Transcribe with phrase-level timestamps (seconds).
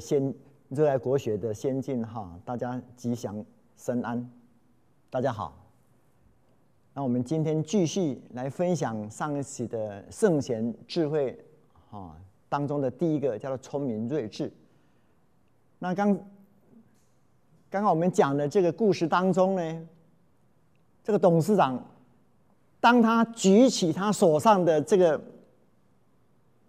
[0.00, 0.34] 先
[0.70, 3.44] 热爱国学的先进哈，大家吉祥
[3.76, 4.28] 身安。
[5.10, 5.54] 大家好，
[6.94, 11.38] 那我们今天继续来分享上一期的圣贤智慧
[11.90, 12.16] 哈
[12.48, 14.50] 当中的第一个叫做聪明睿智。
[15.78, 16.16] 那刚
[17.68, 19.88] 刚刚我们讲的这个故事当中呢，
[21.04, 21.84] 这个董事长
[22.80, 25.20] 当他举起他手上的这个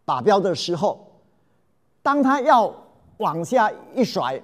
[0.06, 1.08] 靶标的时候。
[2.04, 2.76] 当他要
[3.22, 4.42] 往下一甩，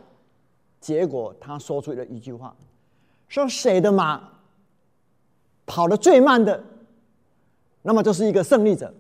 [0.80, 2.56] 结果他说出了一句话
[3.28, 4.22] ：“说谁的马
[5.66, 6.64] 跑得最慢的，
[7.82, 8.94] 那么就是一个胜利者。”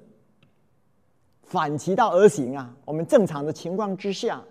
[1.46, 2.76] 反其道而行啊！
[2.84, 4.44] 我们正常的情况之下，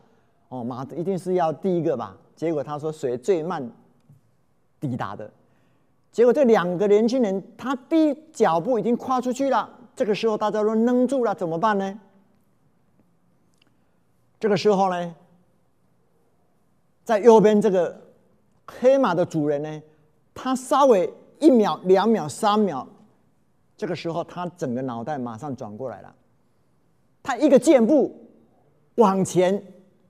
[0.48, 2.17] 哦，马一定是要第一个吧？
[2.34, 3.70] 结果他说谁最慢
[4.81, 5.31] 抵达的？
[6.11, 9.69] 结果这两个年轻人，他第一脚步已经跨出去了。
[9.95, 12.00] 这个时候大家都愣住了，怎么办呢？
[14.41, 15.15] 这个时候呢，
[17.07, 17.97] 在右边这个
[18.67, 19.83] 黑马的主人呢，
[20.35, 22.85] 他稍微一秒、两秒、三秒，
[23.77, 26.12] 这个时候他整个脑袋马上转过来了，
[27.23, 28.12] 他一个箭步
[28.97, 29.62] 往前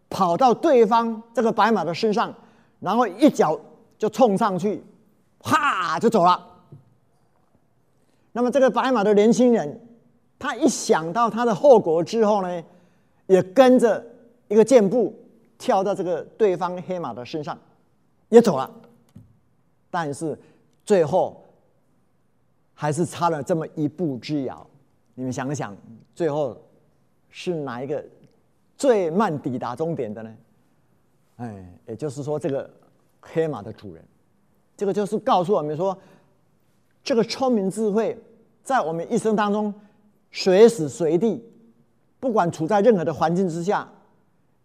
[0.08, 2.34] 跑到对方这个白马的身上，
[2.80, 3.60] 然后一脚
[3.98, 4.82] 就冲上去，
[5.40, 6.42] 啪就走了。
[8.32, 9.86] 那么这个白马的年轻人，
[10.38, 12.64] 他一想到他的后果之后呢，
[13.26, 14.02] 也跟着。
[14.48, 15.12] 一个箭步
[15.58, 17.58] 跳到这个对方黑马的身上，
[18.28, 18.70] 也走了，
[19.90, 20.38] 但是
[20.84, 21.42] 最后
[22.74, 24.66] 还是差了这么一步之遥。
[25.14, 25.74] 你们想想，
[26.14, 26.56] 最后
[27.30, 28.04] 是哪一个
[28.76, 30.34] 最慢抵达终点的呢？
[31.36, 32.70] 哎，也就是说，这个
[33.20, 34.04] 黑马的主人，
[34.76, 35.96] 这个就是告诉我们说，
[37.02, 38.18] 这个聪明智慧
[38.62, 39.72] 在我们一生当中，
[40.30, 41.42] 随时随地，
[42.20, 43.90] 不管处在任何的环境之下。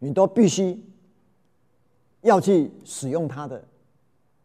[0.04, 0.84] 你都必须
[2.22, 3.64] 要去使用它的，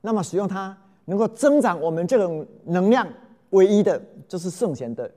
[0.03, 3.09] 那么使用它能够增长我们这种能量，
[3.51, 5.11] 唯一的就是圣贤的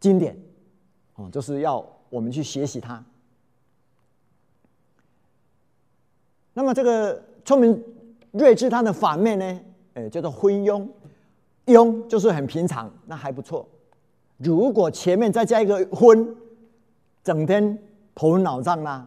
[0.00, 0.34] 经典，
[1.16, 3.04] 哦，就是要我们去学习它。
[6.54, 7.84] 那么这个聪明
[8.32, 9.60] 睿智它的反面呢，
[9.92, 10.88] 哎，叫做昏庸，
[11.66, 13.68] 庸就是很平常，那还不错。
[14.38, 16.34] 如果前面再加一个昏，
[17.22, 17.78] 整天。
[18.14, 19.06] 头昏脑胀啦，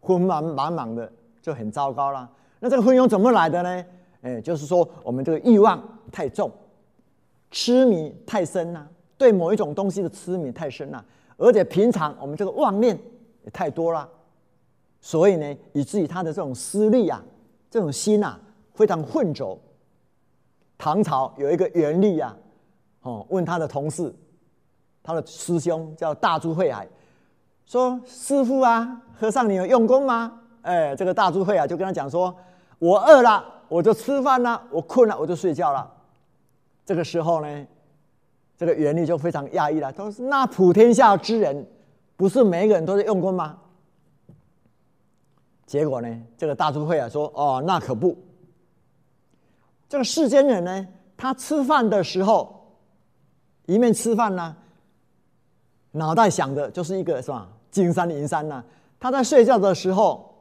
[0.00, 2.28] 昏茫茫茫的，就很糟糕啦。
[2.58, 3.84] 那这个昏庸怎么来的呢？
[4.22, 6.50] 哎，就是说我们这个欲望太重，
[7.50, 11.04] 痴迷太深啦，对某一种东西的痴迷太深了，
[11.36, 12.98] 而且平常我们这个妄念
[13.44, 14.08] 也太多了，
[15.00, 17.24] 所以呢，以至于他的这种思虑啊，
[17.70, 18.38] 这种心啊，
[18.74, 19.58] 非常混浊。
[20.76, 22.36] 唐朝有一个元吏啊，
[23.02, 24.14] 哦，问他的同事，
[25.02, 26.86] 他的师兄叫大珠慧海。
[27.70, 30.40] 说师傅啊，和尚你有用功吗？
[30.62, 32.34] 哎，这个大智慧啊，就跟他讲说：
[32.80, 35.88] 我饿了，我就吃饭了；我困了，我就睡觉了。
[36.84, 37.66] 这个时候呢，
[38.56, 41.64] 这个原理就非常讶异了，他说：那普天下之人，
[42.16, 43.56] 不是每一个人都在用功吗？
[45.64, 48.18] 结果呢，这个大智慧啊说：哦，那可不。
[49.88, 52.74] 这个世间人呢，他吃饭的时候，
[53.66, 54.56] 一面吃饭呢，
[55.92, 57.48] 脑袋想的就是一个，是吧？
[57.70, 58.62] 金山银山呐，
[58.98, 60.34] 他在睡觉的时候，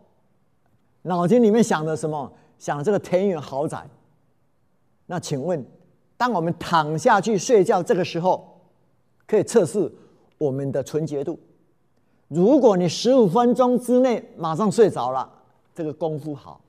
[1.04, 2.32] 脑筋里面想的什么？
[2.58, 3.88] 想这个田园豪宅。
[5.06, 5.66] 那请问，
[6.18, 8.60] 当我们躺下去睡觉这个时候，
[9.26, 9.92] 可以测试
[10.38, 11.40] 我们的纯洁度。
[12.28, 15.32] 如果你十五分钟之内马上睡着了，
[15.74, 16.60] 这个功夫好。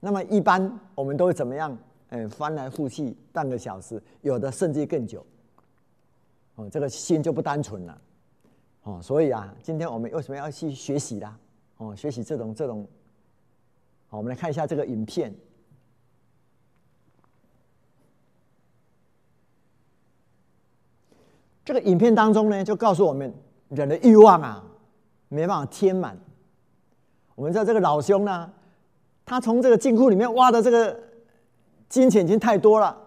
[0.00, 1.76] 那么一般我们都会怎么样？
[2.08, 5.24] 嗯，翻来覆去半个小时，有的甚至更久。
[6.56, 7.96] 哦，这个心就不单纯了。
[8.82, 11.38] 哦，所以啊，今天我们为什么要去学习啦？
[11.76, 12.86] 哦，学习这种这种。
[14.08, 15.34] 好，我们来看一下这个影片。
[21.62, 23.32] 这个影片当中呢，就告诉我们
[23.68, 24.64] 人的欲望啊，
[25.28, 26.18] 没办法填满。
[27.34, 28.50] 我们知道这个老兄呢，
[29.26, 30.98] 他从这个金库里面挖的这个
[31.88, 32.98] 金钱已经太多了，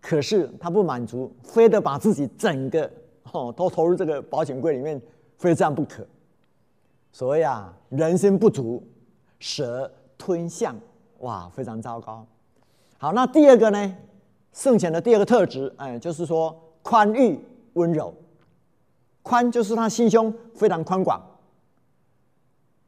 [0.00, 2.90] 可是他不满足，非得把自己整个。
[3.32, 5.00] 哦，都投入这个保险柜里面，
[5.36, 6.06] 非这样不可。
[7.12, 8.82] 所谓啊，人心不足
[9.38, 10.76] 蛇吞象，
[11.18, 12.26] 哇，非常糟糕。
[12.98, 13.96] 好，那第二个呢，
[14.52, 17.38] 圣贤的第二个特质，哎，就是说宽裕
[17.74, 18.12] 温柔。
[19.22, 21.20] 宽就是他心胸非常宽广。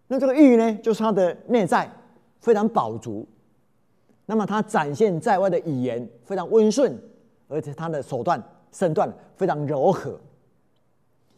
[0.08, 1.90] 那这个裕呢，就是他的内在
[2.40, 3.26] 非常饱足。
[4.26, 6.96] 那么他展现在外的语言非常温顺，
[7.48, 10.18] 而且他的手段身段非常柔和。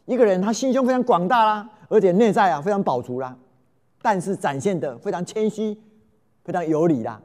[0.04, 3.36] 一个人他心胸非常广大啦，而且内在啊非常饱足啦，
[4.00, 5.76] 但是展现的非常谦虚，
[6.44, 7.20] 非常有礼啦。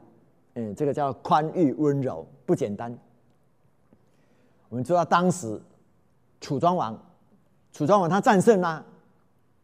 [0.54, 2.96] 嗯，这个叫宽裕温柔，不简单。
[4.68, 5.60] 我们知道当时
[6.40, 6.96] 楚庄王，
[7.72, 8.84] 楚庄王他战胜啦，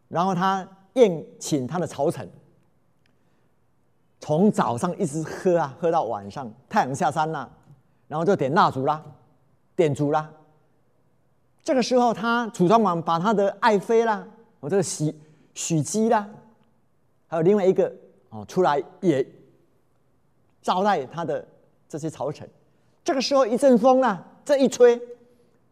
[0.09, 2.29] 然后他宴请他的朝臣，
[4.19, 7.51] 从早上一直喝啊，喝到晚上，太阳下山了，
[8.09, 9.05] 然后就点蜡烛啦，
[9.77, 10.31] 点烛啦。
[11.65, 14.23] 这个时候，他楚庄王把他的爱妃啦，
[14.61, 15.15] 我这个许
[15.55, 16.29] 许姬啦，
[17.27, 17.91] 还有另外一个
[18.29, 19.27] 哦出来也
[20.61, 21.43] 招待他的
[21.89, 22.47] 这些朝臣。
[23.03, 25.01] 这个时候一阵风啊，这一吹，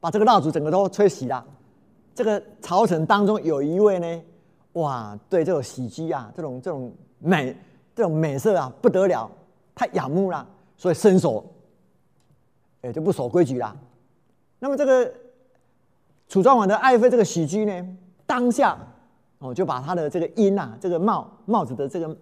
[0.01, 1.47] 把这个蜡烛整个都吹熄了。
[2.15, 4.23] 这个朝臣当中有一位呢，
[4.73, 7.55] 哇，对这种喜姬啊，这种这种美，
[7.95, 9.31] 这种美色啊，不得了，
[9.75, 10.47] 太仰慕了，
[10.79, 11.45] 所以伸手，
[12.81, 13.77] 也就不守规矩了。
[14.59, 15.13] 那么这个。
[16.33, 17.87] 楚庄王的爱妃这个喜居呢，
[18.25, 18.75] 当下
[19.39, 22.17] 哦就把他的这个缨呐，这个帽帽子的这个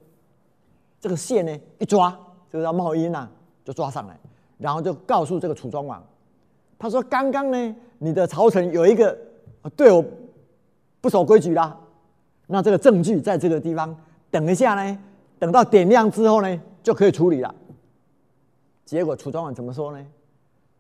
[1.01, 2.11] 这个线呢一抓，
[2.51, 3.29] 这个叫帽缨呐，
[3.65, 4.19] 就抓上来，
[4.59, 6.05] 然后就告诉这个楚庄王，
[6.77, 9.17] 他说：“刚刚呢，你的朝臣有一个
[9.77, 10.05] 对我
[11.01, 11.79] 不守规矩啦，
[12.49, 13.97] 那这个证据在这个地方，
[14.29, 14.99] 等一下呢，
[15.39, 17.55] 等到点亮之后呢，就可以处理了。”
[18.85, 20.05] 结果楚庄王怎么说呢？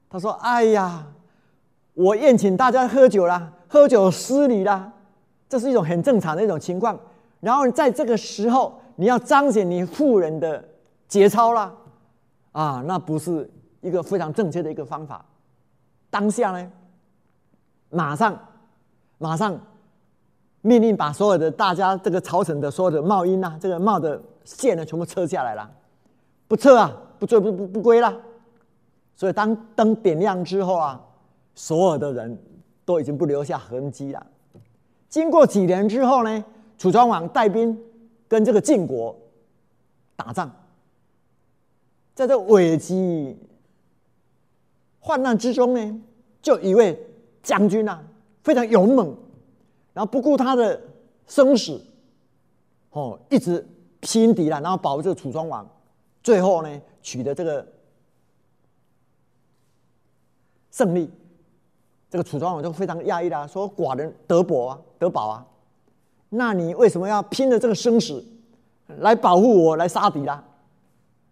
[0.08, 1.06] 他说：“哎呀。”
[2.00, 4.90] 我宴请大家喝酒啦，喝酒失礼啦，
[5.50, 6.98] 这是一种很正常的一种情况。
[7.40, 10.64] 然后在这个时候，你要彰显你富人的
[11.08, 11.70] 节操啦，
[12.52, 13.50] 啊，那不是
[13.82, 15.22] 一个非常正确的一个方法。
[16.08, 16.72] 当下呢，
[17.90, 18.34] 马上
[19.18, 19.60] 马上
[20.62, 25.70] 命令把所有的大家这个朝臣的所有的帽缨呐，这个帽的线呢，全部撤下来了，
[26.48, 28.16] 不撤啊，不追不不不归了。
[29.14, 30.98] 所以当灯点亮之后啊。
[31.60, 32.42] 所有的人
[32.86, 34.26] 都已经不留下痕迹了。
[35.10, 36.42] 经过几年之后呢，
[36.78, 37.78] 楚庄王带兵
[38.26, 39.14] 跟这个晋国
[40.16, 40.50] 打仗，
[42.14, 43.36] 在这危机
[45.00, 46.00] 患难之中呢，
[46.40, 46.98] 就一位
[47.42, 48.02] 将军啊，
[48.42, 49.14] 非常勇猛，
[49.92, 50.80] 然后不顾他的
[51.26, 51.78] 生死，
[52.88, 53.64] 哦，一直
[54.00, 55.68] 拼敌了，然后保护这个楚庄王，
[56.22, 57.70] 最后呢，取得这个
[60.70, 61.10] 胜利。
[62.10, 65.46] 这个楚庄王就非常讶异啦，说：“寡人得宝啊，德宝啊，
[66.28, 68.24] 那你为什么要拼了这个生死
[68.98, 70.42] 来保护我，来杀敌啦？”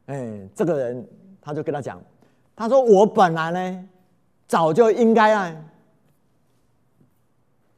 [0.06, 1.04] 哎，这个人
[1.40, 2.00] 他就跟他讲，
[2.54, 3.88] 他说：“我本来呢，
[4.46, 5.64] 早就应该啊，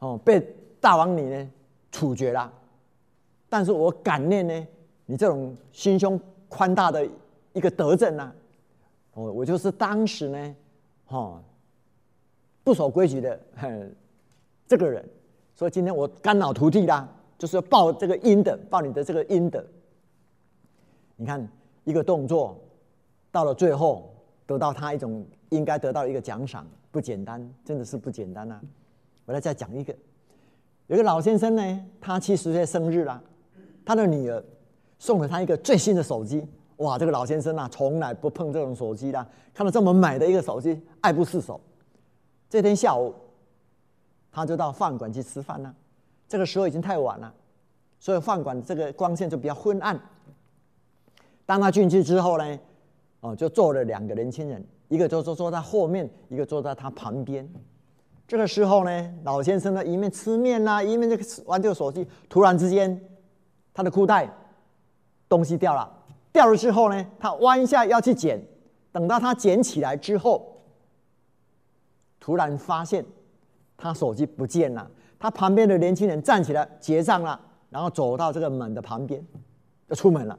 [0.00, 0.38] 哦，被
[0.78, 1.50] 大王你呢
[1.90, 2.52] 处决了，
[3.48, 4.66] 但是我感念呢，
[5.06, 6.20] 你这种心胸
[6.50, 7.08] 宽大的
[7.54, 8.30] 一个德政呐，
[9.14, 10.54] 我我就是当时呢，
[11.08, 11.40] 哦。”
[12.70, 13.36] 不守规矩的
[14.64, 15.04] 这个人，
[15.56, 19.66] 所以今天我肝脑涂地啦，就是要报这个阴的，报你的这个阴的。
[21.16, 21.44] 你看
[21.82, 22.56] 一个动作，
[23.32, 24.14] 到了最后
[24.46, 28.60] 得到他一种应该得到一个奖赏，不简单，真的是不简单呐。
[29.24, 29.92] 我来再讲一个，
[30.86, 33.20] 有个老先生呢，他七十岁生日啦，
[33.84, 34.40] 他的女儿
[35.00, 36.46] 送了他一个最新的手机。
[36.76, 41.60] 哇，这个老先生啊，从来不碰这种手机的，看到这么美的一个手机，爱不释手。
[42.50, 43.14] 这天下午，
[44.32, 45.72] 他就到饭馆去吃饭了。
[46.28, 47.32] 这个时候已经太晚了，
[48.00, 49.98] 所以饭馆这个光线就比较昏暗。
[51.46, 52.58] 当他进去之后呢，
[53.20, 57.48] 哦，就坐了两个年轻人，一个就坐坐在后面，一个坐在他旁边。
[58.26, 61.16] 这个时候呢，老先生呢一面吃面呐，一面在
[61.46, 62.04] 玩这个手机。
[62.28, 63.00] 突然之间，
[63.72, 64.28] 他的裤带
[65.28, 65.88] 东西掉了，
[66.32, 68.44] 掉了之后呢，他弯下要去捡，
[68.90, 70.49] 等到他捡起来之后。
[72.20, 73.04] 突然发现
[73.76, 79.24] 他手机不见了，他旁边的年轻人站起来结账了，然后走到这个门的旁边，
[79.88, 80.38] 就出门了。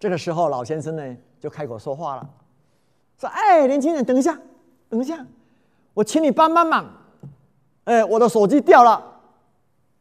[0.00, 2.28] 这个时候，老先生呢就开口说话了，
[3.16, 4.38] 说：“哎，年轻人，等一下，
[4.88, 5.24] 等一下，
[5.94, 6.84] 我请你帮帮忙。
[7.84, 9.02] 哎，我的手机掉了，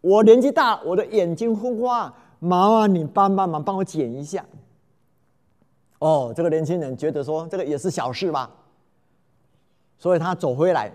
[0.01, 4.43] 我年纪大，我的眼睛昏花，麻烦你帮帮忙，帮我捡一下。”
[5.99, 8.49] 哦，这个年轻人觉得说这个也是小事吧。
[10.03, 10.91] 所以他走回来，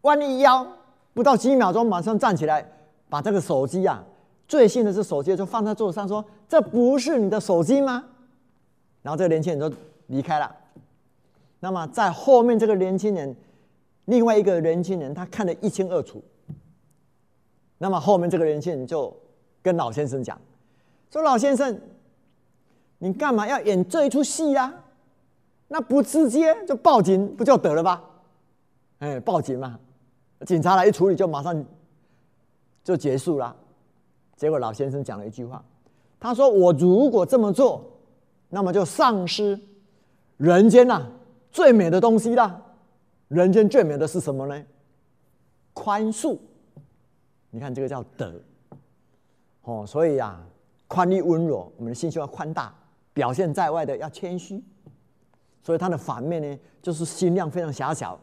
[0.00, 0.66] 弯一腰，
[1.12, 2.66] 不到几秒钟，马上站起来，
[3.10, 4.02] 把这个手机啊，
[4.48, 8.02] 最新的这手机就放在桌子上，说：“这不是你的手机吗？”
[9.04, 10.50] 然后这个年轻人就离开了。
[11.60, 13.36] 那么在后面这个年轻人，
[14.06, 16.24] 另外一个年轻人，他看得一清二楚。
[17.76, 19.14] 那么后面这个年轻人就
[19.60, 20.40] 跟老先生讲
[21.12, 21.78] ：“说老先生，
[22.96, 24.72] 你干嘛要演这一出戏呀？”
[25.68, 28.02] 那不直接就报警不就得了吧？
[28.98, 29.78] 哎，报警嘛，
[30.46, 31.64] 警察来一处理就马上
[32.82, 33.54] 就结束了。
[34.36, 35.64] 结果老先生讲了一句话
[36.20, 37.84] ：“他说：“我如果这么做，
[38.48, 39.58] 那么就丧失
[40.36, 41.10] 人间呐
[41.50, 42.62] 最美的东西啦。
[43.28, 44.64] 人间最美的是什么呢？
[45.72, 46.38] 宽恕。
[47.50, 48.32] 你看这个叫德。
[49.62, 50.40] 哦，所以啊，
[50.86, 52.72] 宽裕温柔，我们的心胸要宽大，
[53.12, 54.62] 表现在外的要谦虚。
[55.66, 58.16] 所以他的反面呢，就是心量非常狭小，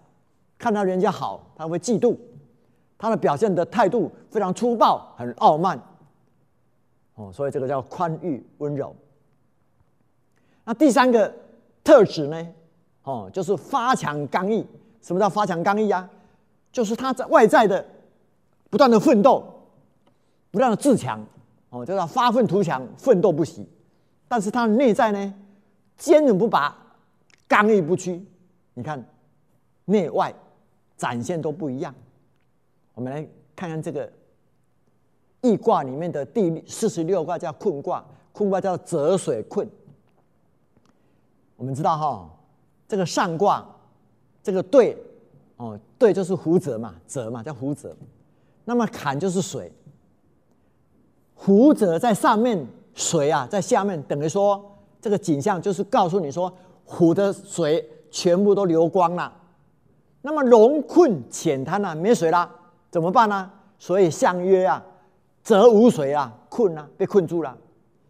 [0.57, 2.15] 看到人家好，他会嫉妒。
[2.97, 5.77] 他的表现的态度非常粗暴，很傲慢。
[7.15, 8.95] 哦，所以这个叫宽裕温柔。
[10.63, 11.35] 那第三个
[11.83, 12.47] 特质呢？
[13.03, 14.65] 哦，就是发强刚毅。
[15.01, 16.09] 什么叫发强刚毅啊？
[16.71, 17.85] 就是他在外在的
[18.69, 19.43] 不断的奋斗，
[20.49, 21.19] 不断的自强。
[21.71, 23.67] 哦，就叫发愤图强，奋斗不息。
[24.29, 25.33] 但是他的内在呢，
[25.97, 26.73] 坚韧不拔，
[27.53, 28.19] 刚毅不屈。
[28.73, 29.07] 你看，
[29.85, 30.33] 内外
[30.97, 31.93] 展现都不一样。
[32.95, 33.21] 我们来
[33.55, 34.11] 看看这个。
[35.41, 39.69] 易卦里面的第四十六卦叫困卦，困卦叫泽水困。
[41.57, 42.29] 我们知道哈，
[42.87, 43.63] 这个上卦，
[44.41, 44.97] 这个兑，
[45.57, 47.93] 哦，兑就是湖泽嘛，泽嘛叫湖泽。
[48.63, 49.69] 那么坎就是水，
[51.35, 56.51] 湖泽在上面，水啊在下面，等于说这个景象就是告诉你说，
[56.85, 59.33] 湖的水全部都流光了。
[60.21, 62.49] 那么龙困浅滩了，没水了，
[62.89, 63.51] 怎么办呢？
[63.77, 64.83] 所以相约啊。
[65.43, 67.53] 则无水啊，困啊，被困住了，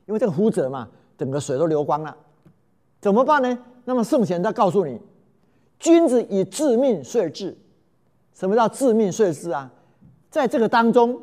[0.06, 0.88] 因为这个湖泽嘛，
[1.18, 2.16] 整个水都流光了，
[3.02, 3.58] 怎么办呢？
[3.86, 5.02] 那么圣贤在告诉你，
[5.80, 7.58] 君子以致命遂治。
[8.36, 9.68] 什么叫致命遂治啊？
[10.30, 11.20] 在这个当中，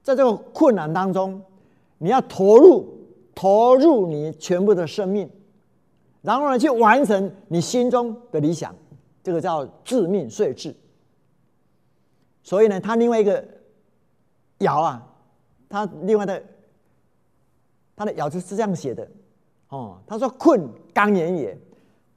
[0.00, 1.42] 在这个困难当中，
[1.98, 2.86] 你要投入
[3.34, 5.28] 投入你全部的生命，
[6.26, 8.74] 然后呢，去完成你心中的理想，
[9.22, 10.74] 这个叫自命遂治。
[12.42, 13.46] 所以呢，他另外一个
[14.58, 15.12] 爻啊。
[15.68, 16.40] 他另外的，
[17.96, 19.06] 他的爻就是这样写的，
[19.68, 21.58] 哦，他说困刚言也。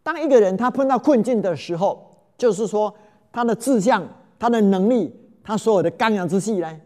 [0.04, 2.94] 当一个人他碰到困境的时候，就是说
[3.32, 5.12] 他的志向、他的能力、
[5.44, 6.80] 他所有的刚阳之气呢，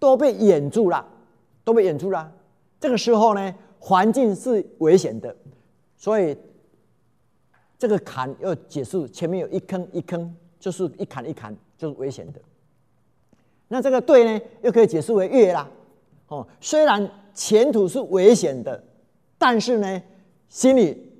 [0.00, 1.06] 都被掩住了，
[1.62, 2.32] 都被掩住了。
[2.80, 5.34] 这个时候呢，环境是危险的，
[5.96, 6.36] 所以
[7.78, 12.40] 这个坎要解释前面有一坑一坑，就是一坎一坎，就是危险的。
[13.68, 15.70] 那这个对呢，又可以解释为月啦。
[16.26, 18.82] 哦，虽然前途是危险的，
[19.38, 20.02] 但是呢，
[20.48, 21.10] 心里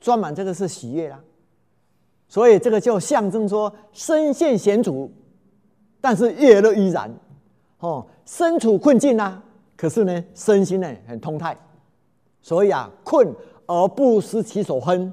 [0.00, 1.20] 装满这个是喜悦啦，
[2.28, 5.12] 所以这个就象征说身陷险阻，
[6.00, 7.14] 但是悦乐依然。
[7.78, 9.42] 哦，身处困境啊，
[9.76, 11.56] 可是呢，身心呢很通泰，
[12.40, 13.34] 所以啊，困
[13.66, 15.12] 而不失其所亨，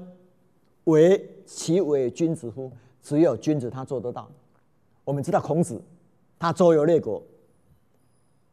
[0.84, 2.70] 为其为君子乎？
[3.02, 4.30] 只有君子他做得到。
[5.04, 5.82] 我们知道孔子，
[6.38, 7.22] 他周游列国。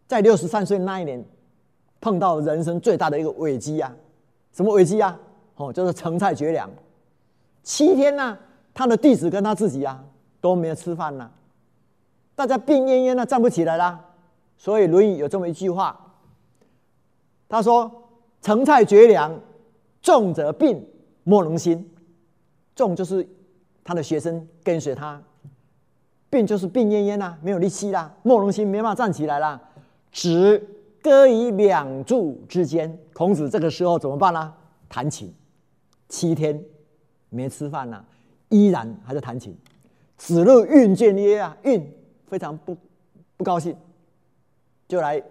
[0.07, 1.23] 在六十三岁那一年，
[2.01, 3.95] 碰到人生最大的一个危机啊！
[4.51, 5.17] 什么危机啊？
[5.55, 6.69] 哦，就是成菜绝粮，
[7.63, 8.37] 七天呢，
[8.73, 10.03] 他的弟子跟他自己啊
[10.41, 11.31] 都没有吃饭呢，
[12.35, 14.03] 大家病恹恹的站不起来啦。
[14.57, 16.13] 所以《论语》有这么一句话，
[17.47, 17.89] 他说
[18.41, 19.39] ：“成菜绝粮，
[20.01, 20.87] 重则病，
[21.23, 21.89] 莫能兴。
[22.75, 23.27] 重就是
[23.83, 25.21] 他的学生跟随他，
[26.29, 29.61] 病就是病恹恹啦，没有力气啦，莫能兴，没办法站起来啦。
[30.11, 30.61] 只
[31.01, 32.97] 搁于两柱之间。
[33.13, 34.53] 孔子这个时候怎么办呢？
[34.89, 35.33] 弹琴，
[36.09, 36.63] 七天
[37.29, 38.05] 没吃饭了，
[38.49, 39.55] 依然还在弹琴。
[40.17, 41.91] 子路运见曰啊，运
[42.27, 42.75] 非常不
[43.37, 43.75] 不高兴，
[44.87, 45.21] 就来，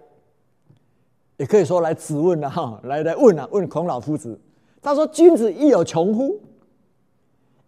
[1.37, 4.39] 也可以说来质问了哈，来来问了问孔老夫子。
[4.81, 6.41] 他说：“君子亦有穷乎？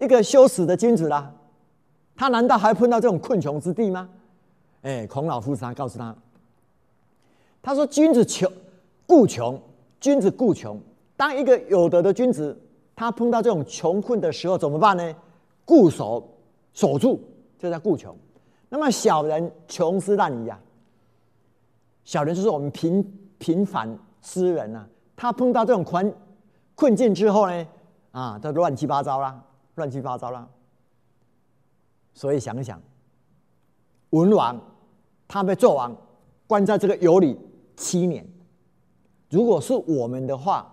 [0.03, 1.33] 一个羞死的君子啦，
[2.15, 4.10] 他难道还碰到这种困穷之地吗？”
[4.83, 6.13] 哎，孔老夫子他告诉他。
[7.62, 8.51] 他说：“君子穷，
[9.07, 9.60] 故穷。
[10.01, 10.77] 君子故穷。
[11.15, 12.60] 当一个有德的君子，
[12.93, 15.15] 他碰到这种穷困的时候，怎么办呢？
[15.63, 16.27] 固守，
[16.74, 17.22] 守住，
[17.57, 18.13] 这叫固穷。
[18.67, 20.60] 那么小人穷斯滥矣呀。
[22.03, 23.01] 小人就是我们平
[23.38, 24.86] 平凡之人呐。
[25.15, 26.13] 他碰到这种困
[26.75, 27.67] 困境之后呢，
[28.12, 29.41] 啊，他乱七八糟啦，
[29.75, 30.48] 乱七八糟啦。
[32.13, 32.82] 所以想想，
[34.12, 34.60] 文王
[35.27, 35.96] 他被纣王
[36.48, 37.38] 关在这个油里。”
[37.75, 38.24] 七年，
[39.32, 40.72] 如果是我们的话，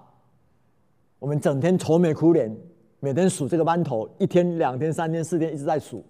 [1.19, 2.54] 我们整天愁眉苦脸，
[3.00, 6.04] 每天数这个馒头，一天、两天、三天、四天，一直在数。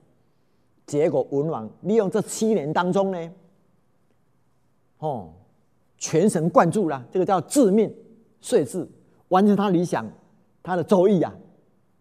[0.86, 3.32] 结果文王利用这七年当中呢，
[4.98, 5.32] 哦，
[5.96, 7.94] 全神贯注了，这个叫致命
[8.40, 8.84] 遂治，
[9.28, 10.04] 完成他理想，
[10.60, 11.32] 他的周易啊，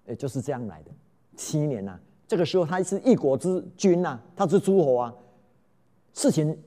[0.10, 0.92] 也就是这样来的。
[1.38, 1.98] 七年呐，
[2.28, 5.14] 这个时候他是一国之君呐，他是诸侯啊，
[6.14, 6.58] 事情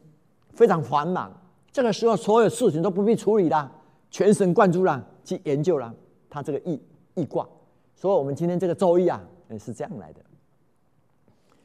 [0.55, 1.31] 非常繁忙。
[1.71, 3.71] 这个时候，所有事情都不必处理了，
[4.11, 5.93] 全神贯注啦，去研究啦，
[6.31, 6.81] 他这个易
[7.15, 7.47] 易卦。
[7.95, 10.21] 所以，我们今天这个周易啊，也是这样来的。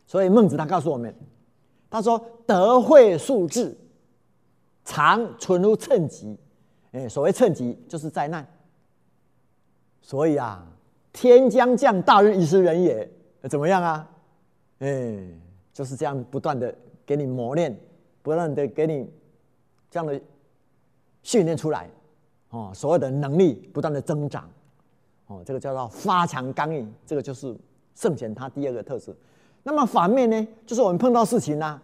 [0.06, 1.14] 所以，孟子他告诉我们，
[1.90, 3.78] 他说：“德惠数至，
[4.86, 6.38] 常存如趁吉。”
[6.94, 8.48] 哎，所谓趁吉，就是灾难。
[10.02, 10.66] 所以啊，
[11.20, 13.10] 天将降大任于斯人也，
[13.50, 14.08] 怎么样啊？
[14.78, 15.18] 哎，
[15.74, 16.72] 就是这样不断的
[17.08, 17.76] 给你磨练，
[18.22, 19.12] 不断的给你
[19.90, 20.22] 这样的
[21.24, 21.90] 训练出来，
[22.52, 24.48] 哦，所有的能力不断的增长，
[25.26, 27.58] 哦，这个叫做发强刚硬，这个就是
[27.96, 29.12] 圣贤他第二个特质。
[29.64, 31.82] 那么反面呢，就是我们碰到事情呢，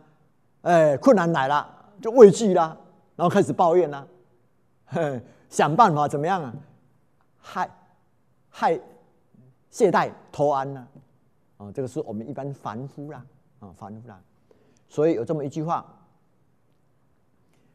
[0.61, 1.67] 哎，困难来了
[1.99, 2.77] 就畏惧啦，
[3.15, 4.07] 然后开始抱怨啦，
[5.49, 6.53] 想办法怎么样啊？
[7.39, 7.69] 害
[8.49, 8.79] 害
[9.73, 10.87] 懈怠拖安呢？
[11.57, 13.25] 啊，这个是我们一般凡夫啦，
[13.59, 14.21] 啊，凡夫啦。
[14.87, 15.83] 所以有这么一句话，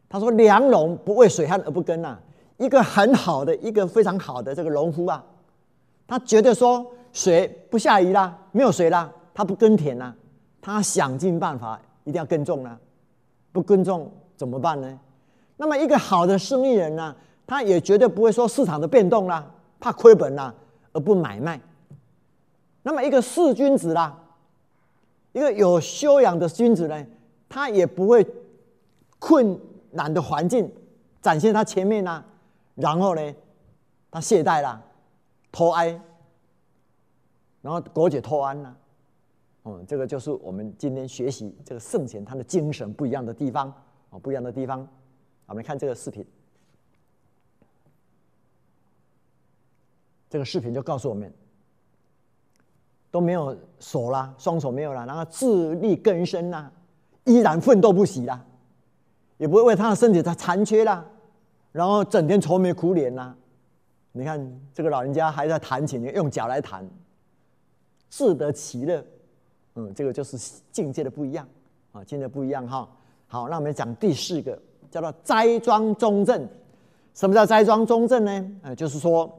[0.08, 2.16] 他说：“良农不为水旱而不耕呐。”
[2.56, 5.24] 一个很好的，一个非常好的这个农夫啊，
[6.06, 10.14] 他觉得说水不下雨啦，没有水啦，他不耕田呐，
[10.60, 12.78] 他想尽办法一定要耕种啦。
[13.50, 15.00] 不耕种怎么办呢？
[15.56, 19.44] 那么一个好的生意人呢，他也绝对不会说市场的变动啦，
[19.80, 20.54] 怕亏本啦
[20.92, 21.60] 而不买卖。
[22.88, 24.18] 那么一个士君子啦，
[25.32, 27.06] 一个有修养的君子呢，
[27.46, 28.26] 他也不会
[29.18, 30.72] 困难的环境
[31.20, 32.24] 展现他前面呢，
[32.76, 33.34] 然后呢，
[34.10, 34.82] 他懈怠啦，
[35.52, 36.00] 拖哀，
[37.60, 38.74] 然后国解脱安呢，
[39.64, 43.70] 哦，这个就是我们今天学习这个圣贤他的精神不一样的地方
[44.08, 44.88] 哦，不一样的地方。
[45.44, 46.24] 我们看这个视频，
[50.30, 51.30] 这个视频就告诉我们。
[53.10, 56.70] 都没有手啦，双手没有了，然后自力更生啦，
[57.24, 58.44] 依然奋斗不息啦，
[59.38, 61.04] 也不会为他的身体他残缺啦，
[61.72, 63.34] 然后整天愁眉苦脸呐。
[64.12, 66.88] 你看这个老人家还在弹琴，用脚来弹，
[68.10, 69.04] 自得其乐。
[69.74, 70.36] 嗯，这个就是
[70.72, 71.46] 境界的不一样
[71.92, 72.88] 啊，境界不一样哈。
[73.28, 76.48] 好，那我们讲第四个，叫做斋庄中正。
[77.14, 78.52] 什么叫斋庄中正呢？
[78.62, 79.32] 呃，就是说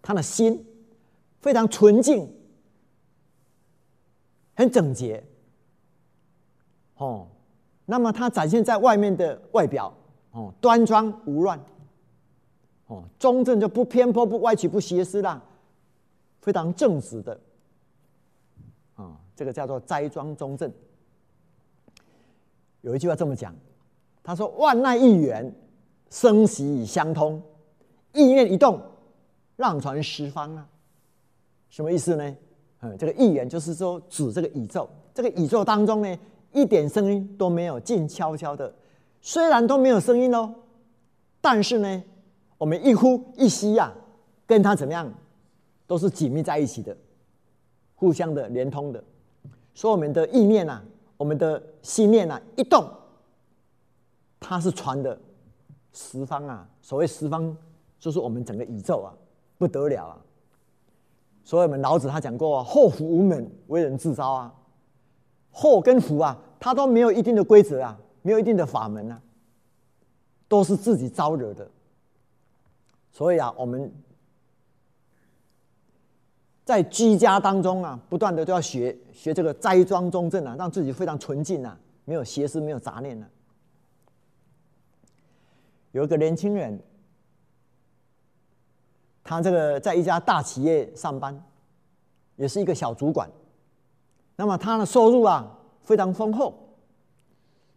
[0.00, 0.64] 他的心
[1.40, 2.32] 非常纯净。
[4.58, 5.22] 很整洁，
[6.96, 7.28] 哦，
[7.86, 9.94] 那么它展现在外面的外表，
[10.32, 11.60] 哦，端庄无乱，
[12.88, 15.40] 哦，中正就不偏颇、不歪曲、不邪思啦，
[16.40, 17.40] 非常正直的，
[18.96, 20.68] 啊，这个叫做斋庄中正。
[22.80, 23.54] 有一句话这么讲，
[24.24, 25.54] 他说：“万籁一元，
[26.10, 27.40] 声息相通，
[28.12, 28.82] 意念一动，
[29.54, 30.68] 浪传十方啊。”
[31.70, 32.36] 什么意思呢？
[32.80, 36.18] 嗯，这个意言就是说指这个宇宙，这个宇宙当中呢，
[36.52, 38.72] 一点声音都没有，静悄悄的。
[39.20, 40.54] 虽然都没有声音哦，
[41.40, 42.02] 但是呢，
[42.56, 43.92] 我们一呼一吸呀，
[44.46, 45.12] 跟它怎么样，
[45.88, 46.96] 都是紧密在一起的，
[47.96, 49.02] 互相的连通的。
[49.74, 50.80] 所以我们的意念呐，
[51.16, 52.88] 我们的心念呐，一动，
[54.38, 55.18] 它是传的
[55.92, 56.68] 十方啊。
[56.80, 57.56] 所谓十方，
[57.98, 59.10] 就是我们整个宇宙啊，
[59.58, 60.16] 不得了啊。
[61.48, 64.54] 所以我们老子他讲过啊，祸福无门，为人自招啊。
[65.50, 69.18] 祸跟福啊，他都没有一定的规则啊，没有一定的法门啊，
[70.46, 71.66] 都是自己招惹的。
[73.10, 73.90] 所以啊，我们
[76.66, 83.26] 在居家当中啊，不断的都要学学这个斋庄中正啊，让自己非常纯净啊，没有邪思，没有杂念啊。
[85.92, 86.78] 有一个年轻人。
[89.28, 91.38] 他这个在一家大企业上班，
[92.36, 93.28] 也是一个小主管。
[94.36, 95.46] 那么他的收入啊
[95.82, 96.54] 非常丰厚，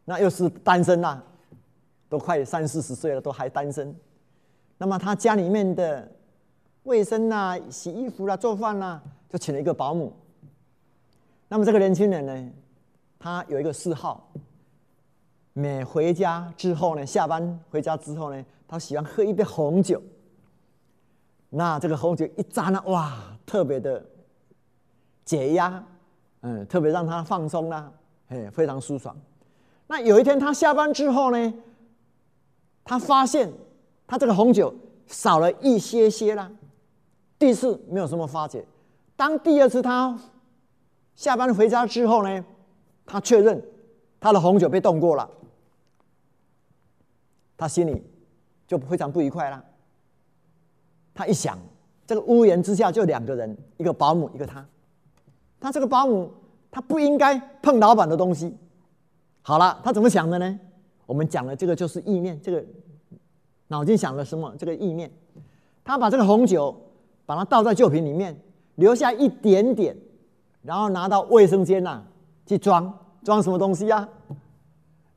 [0.06, 1.22] 那又是单身呐，
[2.08, 3.94] 都快三四十岁了都还单身。
[4.78, 6.10] 那么他家里面的
[6.84, 10.14] 卫生呐、洗衣服啦、做饭啦，就请了一个保姆。
[11.50, 12.52] 那么这个年轻人呢，
[13.20, 14.32] 他有一个嗜好，
[15.52, 20.02] 每回家之后呢，下班回家之后呢，他喜欢喝一杯红酒。
[21.54, 24.02] 那这个红酒一扎呢，哇，特别的
[25.26, 25.84] 解压，
[26.40, 27.92] 嗯，特别让他放松啦，
[28.30, 29.14] 哎，非常舒爽。
[29.88, 31.54] 那有一天他下班之后呢，
[32.86, 33.52] 他发现
[34.08, 34.74] 他这个红酒
[35.08, 36.50] 少了一些些啦。
[37.38, 38.66] 第一次没有什么发觉，
[39.18, 40.18] 当第二次他
[41.18, 42.46] 下班回家之后呢，
[43.06, 43.62] 他确认
[44.22, 45.30] 他的红酒被动过了，
[47.58, 48.02] 他心里
[48.66, 49.66] 就非常不愉快了。
[51.13, 51.58] 他一想，
[52.08, 54.65] 这个屋檐之下就两个人，一个保姆，一个他。
[55.60, 56.32] 他这个保姆，
[56.71, 58.56] 他不应该碰老板的东西。
[59.41, 60.60] 好了，他怎么想的呢？
[61.06, 62.63] 我们讲的这个就是意念，这个
[63.67, 65.12] 脑筋想了什么这个意念？
[65.84, 66.76] 他把这个红酒
[67.26, 68.39] 把它倒在酒瓶里面，
[68.76, 69.95] 留下一点点，
[70.62, 72.04] 然后拿到卫生间呐
[72.45, 74.08] 去装装什么东西呀？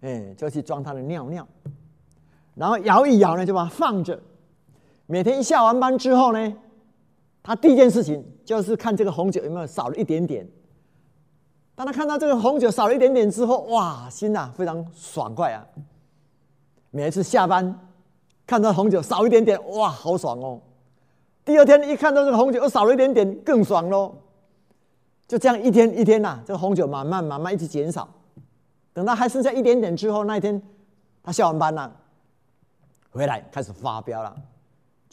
[0.00, 1.46] 哎，就去装他的尿尿，
[2.54, 4.20] 然后摇一摇呢，就把它放着。
[5.07, 6.55] 每天一下完班之后呢，
[7.43, 10.49] 他第一件事情就是看这个红酒有没有少了一点点。
[11.75, 15.67] 当他看到这个红酒少了一点点之后，哇，心呐非常爽快啊！
[16.90, 17.79] 每一次下班
[18.47, 20.61] 看到红酒少一点点，哇，好爽哦！
[21.45, 24.14] 第二天一看到这个红酒又少了一点点，更爽喽！
[25.27, 28.09] 就这样一天一天呐，这个红酒慢慢慢慢一直减少。
[28.93, 30.62] 等到还剩下一点点之后，那一天
[31.25, 31.93] 他下完班了，
[33.11, 34.37] 回来开始发飙了，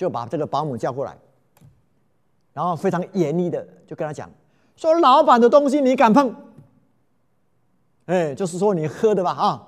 [0.01, 1.15] 就把这个保姆叫过来，
[2.53, 4.27] 然后非常严厉的就跟他讲
[4.75, 6.35] 说：“老板的东西你敢碰？”
[8.07, 9.67] 哎，就是说你喝的吧啊！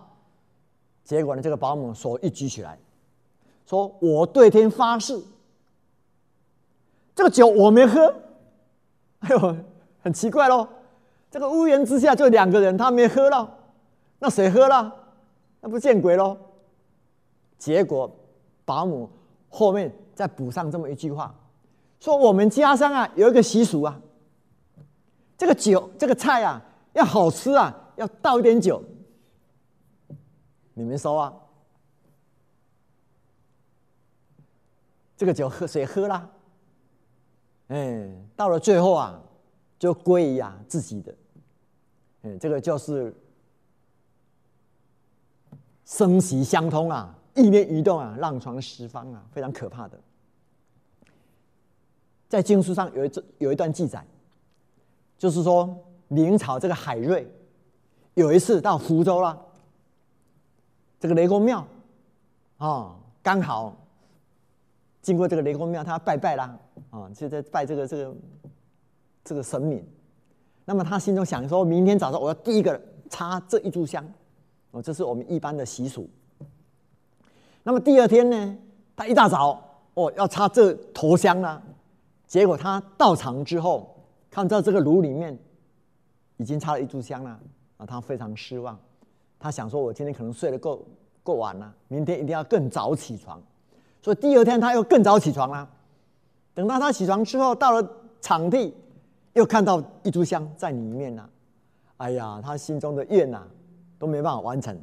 [1.04, 2.80] 结果呢，这个保姆手一举起来，
[3.68, 5.22] 说：“我对天发誓，
[7.14, 8.12] 这个酒我没喝。”
[9.22, 9.56] 哎呦，
[10.02, 10.68] 很奇怪喽！
[11.30, 13.56] 这个屋檐之下就两个人，他没喝了，
[14.18, 14.96] 那谁喝了？
[15.62, 16.36] 那不见鬼喽！
[17.60, 18.12] 结果
[18.66, 19.08] 保姆
[19.48, 21.36] 后面再补上这么一句话，
[22.00, 24.00] 说：“我们家乡啊有一个习俗啊，
[25.38, 26.62] 这个酒这个菜啊
[26.94, 28.84] 要好吃啊。”要倒一点酒，
[30.74, 31.32] 你们说啊？
[35.16, 36.28] 这个酒喝谁喝啦？
[37.68, 39.22] 哎，到了最后啊，
[39.78, 41.16] 就归于啊自己的。
[42.24, 43.16] 哎，这个就是
[45.86, 50.00] 生息相通啊，意念移动啊，浪传十方啊，非常可怕的。
[52.30, 54.06] 在经书上有一有一段记载，
[55.18, 55.76] 就是说
[56.08, 57.28] 明朝这个海瑞。
[58.16, 59.44] 有一次到福州了，
[61.00, 61.66] 这个雷公庙，
[62.58, 63.76] 啊，刚好
[65.02, 66.56] 经过这个雷公庙，他拜拜啦，
[66.92, 68.16] 啊，就在拜这个这个
[69.24, 69.84] 这个神明。
[70.66, 74.08] 那么他心中想说，明天早上我要第一个插这一炷香，
[74.70, 76.08] 哦，这是我们一般的习俗。
[77.64, 78.58] 那么第二天呢，
[78.96, 79.60] 他一大早
[79.94, 81.62] 哦要插这头香了，
[82.28, 83.96] 结果他到场之后，
[84.30, 85.38] 看到这个炉里面
[86.38, 87.40] 已经插了一炷香了。
[87.78, 88.80] 啊他非常失望，
[89.40, 90.86] 他想说：“我今天可能睡得够
[91.24, 93.42] 够晚了，明天一定要更早起床。”
[94.02, 95.68] 所以第二天他又更早起床了。
[96.54, 97.90] 等到他起床之后，到了
[98.22, 98.74] 场地，
[99.34, 101.28] 又看到一炷香在里面呢。
[101.98, 103.46] 哎呀，他心中的愿呐
[103.98, 104.78] 都没办法完成。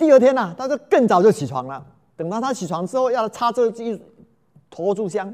[0.00, 1.86] 第二天呢，他就更早就起床了。
[2.16, 4.02] 等到他起床之后，要插这一
[4.70, 5.30] 坨炷香，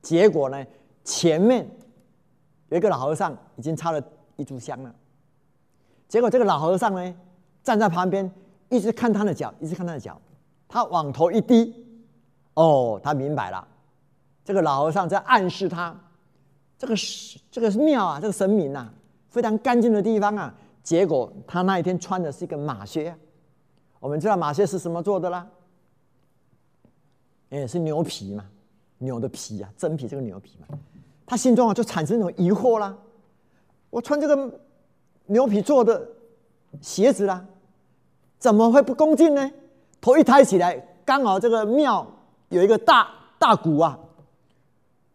[0.00, 0.64] 结果呢，
[1.04, 1.68] 前面
[2.70, 4.02] 有一个老和尚已经插了
[4.36, 4.94] 一炷香了。
[6.08, 7.14] 结果这个老和尚呢，
[7.62, 8.32] 站在旁边，
[8.70, 10.18] 一直看他的脚，一直看他的脚。
[10.66, 11.74] 他往头一低，
[12.54, 13.68] 哦，他明白了，
[14.42, 15.94] 这个老和尚在暗示他，
[16.78, 18.90] 这个是这个庙啊，这个神明呐，
[19.28, 20.54] 非常干净的地方啊。
[20.82, 23.14] 结果他那一天穿的是一个马靴，
[24.00, 25.46] 我们知道马靴是什么做的啦？
[27.50, 28.44] 哎，是牛皮嘛，
[28.98, 30.76] 牛的皮啊，真皮这个牛皮嘛。
[31.24, 32.96] 他心中啊就产生一种疑惑啦，
[33.90, 34.60] 我穿这个。
[35.26, 36.08] 牛皮做的
[36.80, 37.46] 鞋子啦，
[38.36, 39.48] 怎么会不恭敬呢？
[40.00, 42.04] 头一抬起来，刚好这个庙
[42.48, 43.08] 有一个大
[43.38, 43.96] 大鼓啊，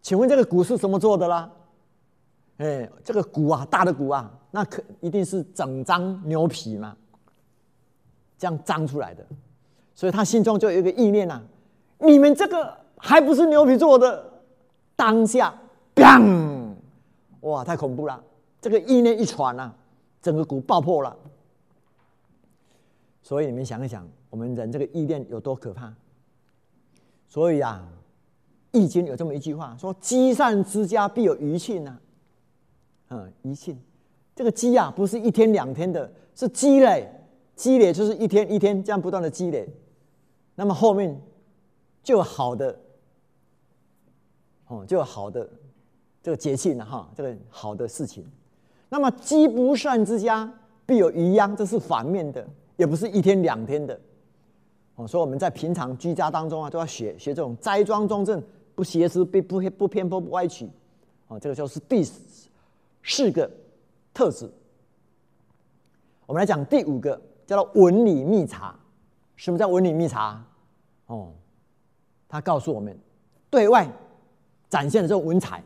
[0.01, 1.51] 请问这个鼓是什么做的啦？
[2.59, 6.95] 哎，这个鼓啊，大的鼓啊，那可一定是整张牛皮嘛，
[8.37, 9.25] 这样张出来的。
[9.93, 11.41] 所以他心中就有一个意念呐：
[11.99, 14.31] 你们这个还不是牛皮做的？
[14.95, 15.53] 当下，
[15.95, 16.73] 砰！
[17.41, 18.23] 哇，太恐怖了！
[18.61, 19.73] 这个意念一传啊。
[20.21, 21.15] 整个鼓爆破了，
[23.21, 25.93] 所以你们想一想，我们人这个意念有多可怕？
[27.27, 27.87] 所以啊，
[28.79, 31.99] 《易经》有这么一句话，说“积善之家必有余庆”呐。
[33.09, 33.79] 嗯，余庆，
[34.35, 37.07] 这个积啊，不是一天两天的，是积累，
[37.55, 39.67] 积累就是一天一天这样不断的积累，
[40.55, 41.21] 那么后面
[42.03, 42.79] 就有好的，
[44.67, 45.49] 哦，就有好的
[46.21, 48.25] 这个节庆了哈，这个好的事情。
[48.89, 50.51] 那么积不善之家
[50.85, 53.99] 必有余殃，这是反面的，也不是一天两天的。
[54.95, 58.41] 哦，所以我们在平常居家当中啊，都要学学这种斋庄中正，
[58.75, 60.69] 不邪思，不不不偏颇，不歪曲。
[61.27, 62.03] 哦，这个就是第
[63.03, 63.49] 四个
[64.13, 64.49] 特质。
[66.25, 68.75] 我们来讲第五个，叫做文理密察。
[69.35, 70.43] 什么叫文理密察？
[71.07, 71.31] 哦，
[72.27, 72.97] 他告诉我们，
[73.49, 73.87] 对外
[74.69, 75.63] 展现的这种文采，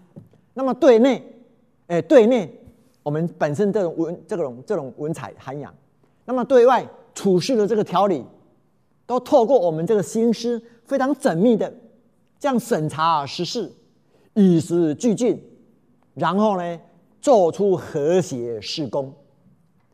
[0.53, 1.23] 那么对内，
[1.87, 2.55] 哎，对内。
[3.01, 5.73] 我们本身这种文这种这种文采涵养，
[6.25, 8.23] 那么对外处事的这个条理，
[9.07, 11.73] 都透过我们这个心思非常缜密的
[12.37, 13.71] 这样审查实事，
[14.33, 15.41] 与时俱进，
[16.13, 16.79] 然后呢，
[17.21, 19.11] 做出和谐施工。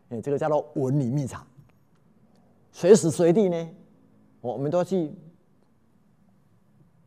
[0.09, 1.45] 哎，这个叫做文理密察。
[2.75, 3.69] 随时随地呢，
[4.41, 5.09] 我们都要去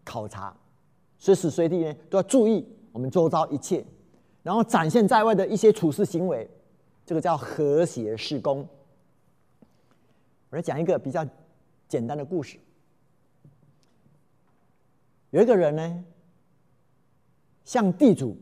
[0.03, 0.57] 考察，
[1.19, 3.85] 随时随地呢都要注意我们周遭一切，
[4.43, 6.49] 然后展现在外的一些处事行为，
[7.05, 8.67] 这个叫和谐施工。
[10.49, 11.23] 我来讲一个比较
[11.87, 12.59] 简单的故事。
[15.29, 16.05] 有一个人呢，
[17.67, 18.35] 向地主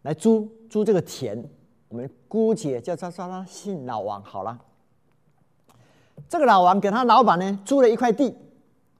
[0.00, 1.46] 来租租这个田，
[1.88, 4.62] 我们姑且叫他叫他姓老王好了。
[6.28, 8.34] 这个老王给他老板呢租了一块地，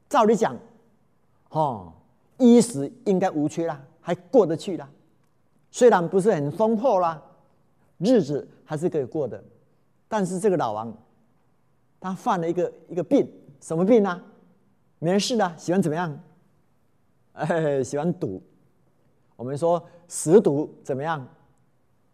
[0.08, 0.56] 照理讲，
[1.50, 1.92] 哦，
[2.38, 4.88] 衣食应该无缺啦，还过得去啦。
[5.70, 7.22] 虽然不是很丰厚啦，
[7.98, 9.42] 日子还是可以过的。
[10.08, 10.96] 但是这个老王。
[11.98, 13.28] 他犯了一个一个病，
[13.60, 14.20] 什么病呢？
[15.00, 16.20] 没事的，喜欢怎么样？
[17.32, 18.40] 哎，喜欢赌。
[19.34, 21.26] 我们说十赌怎么样？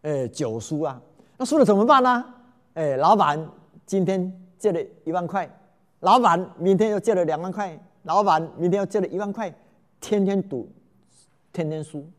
[0.01, 0.99] 哎，九输啊。
[1.37, 2.25] 那输了怎么办呢？
[2.73, 3.47] 哎，老板
[3.85, 5.49] 今天借了一万块，
[5.99, 9.53] 老板明天又借了两万块，老板明天又借了一万块，
[9.99, 10.71] 天天赌，
[11.51, 12.09] 天天输。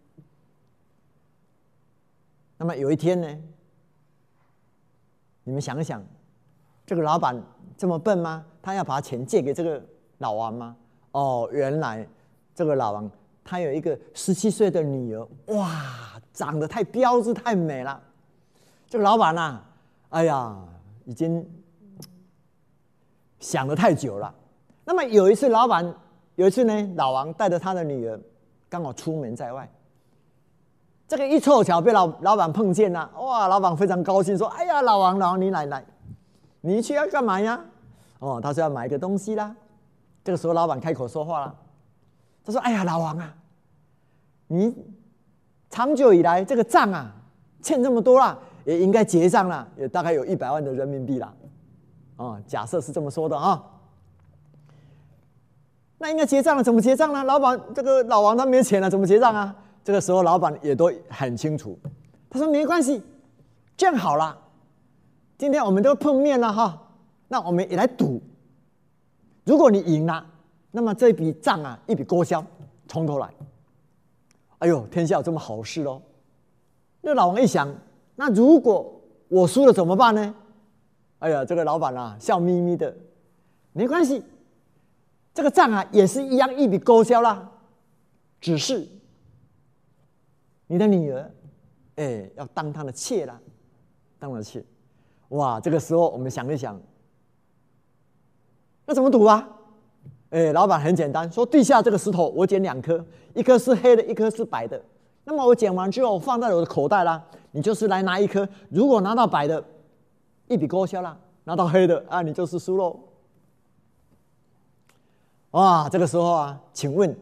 [2.59, 3.26] 那么有一天呢？
[5.44, 6.04] 你们想想，
[6.85, 7.42] 这个老板。
[7.78, 8.44] 这么笨吗？
[8.61, 9.83] 他要把钱借给这个
[10.18, 10.76] 老王吗？
[11.12, 12.07] 哦，原来
[12.54, 13.11] 这个老王
[13.42, 17.98] 他有一个十七岁的女儿，哇，长得太标致太美了。
[18.87, 19.64] 这个老板呐，
[20.11, 20.54] 哎呀，
[21.07, 21.42] 已经
[23.44, 24.35] 想的太久了。
[24.87, 25.94] 那么有一次，老板
[26.37, 28.18] 有一次呢，老王带着他的女儿
[28.70, 29.70] 刚好出门在外，
[31.07, 35.85] 这个一凑巧被老老板碰见了，哇，老板非常高兴，说：“哎呀，老王，老王你来来。”
[36.62, 37.62] 你去要干嘛呀？
[38.18, 39.54] 哦，他说要买一个东西啦。
[40.24, 41.54] 这个时候，老板开口说话了。
[42.42, 43.35] 他说：“哎呀，老王啊，
[44.46, 44.74] 你
[45.68, 47.12] 长久以来这个账啊，
[47.61, 51.30] 欠这么多了，也应该结账了，也大概有一百万的人民币了。
[52.16, 53.62] 哦，假设是这么说的啊。
[55.98, 57.24] 那应该结账了，怎么结账呢？
[57.24, 59.55] 老板，这个老王他没钱了，怎么结账啊？
[59.83, 61.79] 这个时候，老板也都很清楚。
[62.29, 63.03] 他说：没关系，
[63.77, 64.38] 这样好了。”
[65.37, 66.81] 今天我们都碰面了哈，
[67.29, 68.22] 那我们也来赌。
[69.44, 70.24] 如果你赢了，
[70.70, 72.44] 那么这笔账啊，一笔勾销，
[72.87, 73.29] 从头来。
[74.59, 76.00] 哎呦，天下有这么好事哦！
[77.00, 77.68] 那老王一想，
[78.14, 80.35] 那如果我输了怎么办呢？
[81.24, 82.94] 哎呀，这个老板啊，笑眯眯的，
[83.72, 84.22] 没关系，
[85.32, 87.50] 这个账啊，也是一样一笔勾销啦。
[88.42, 88.87] 只是
[90.66, 91.30] 你的女儿，
[91.96, 93.40] 哎，要当他的妾了，
[94.18, 94.62] 当了妾。
[95.28, 96.78] 哇，这个时候我们想一想，
[98.84, 99.48] 那怎么赌啊？
[100.28, 104.78] 哎，老板很简单，说地下这个石头我捡两颗，一颗是黑的，一颗是白的。
[105.24, 108.46] 那么我捡完之后放在我的口袋啦，你就是来拿一颗。
[108.68, 109.64] 如果拿到白的，
[110.48, 112.98] 一笔勾销了；拿到黑的啊，你就是输喽。
[115.52, 117.16] 哇，这个时候啊，请问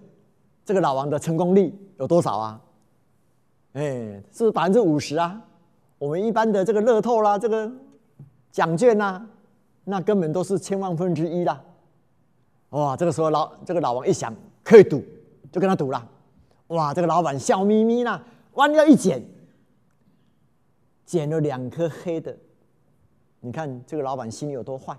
[0.65, 2.61] 这个老王的成功率有多少啊？
[3.73, 5.41] 哎，是百分之五十啊。
[5.99, 7.71] 我们一般的这个乐透啦，这个。
[8.53, 9.27] 奖券呐，
[9.85, 11.59] 那根本都是千万分之一啦！
[12.69, 14.31] 哇，这个时候老这个老王一想
[14.63, 15.03] 可以赌，
[15.51, 16.07] 就跟他赌了。
[16.67, 19.27] 哇，这个老板笑眯眯啦，弯腰一捡，
[21.07, 22.37] 捡了两颗黑的。
[23.45, 24.97] 你看这个老板心里有多坏？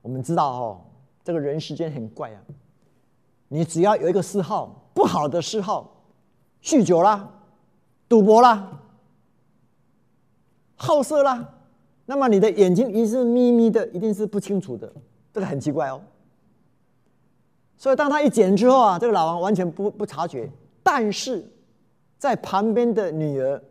[0.00, 0.80] 我们知道哦，
[1.22, 2.40] 这个人世间很怪啊。
[3.48, 6.02] 你只要有一个嗜好，不好的嗜好，
[6.62, 7.30] 酗酒啦，
[8.08, 8.80] 赌博啦，
[10.76, 11.56] 好色啦。
[12.06, 14.90] 那么你的眼睛一定是眯眯的，一定是不清楚的，
[15.30, 16.00] 这个很奇怪哦。
[17.76, 20.50] 所以当他一捡之后啊，这个老王完全不不察觉，
[20.82, 21.46] 但是
[22.16, 23.62] 在旁边的女儿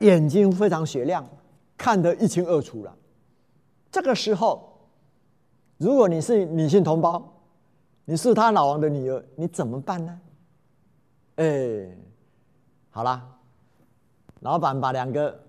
[0.00, 1.24] 眼睛非常雪亮，
[1.78, 2.94] 看得一清二楚了。
[3.90, 4.80] 这个时候，
[5.78, 7.22] 如果你是女性同胞，
[8.04, 10.20] 你是他老王的女儿，你怎么办呢？
[11.36, 11.96] 哎，
[12.90, 13.24] 好啦，
[14.40, 15.44] 老板把两个。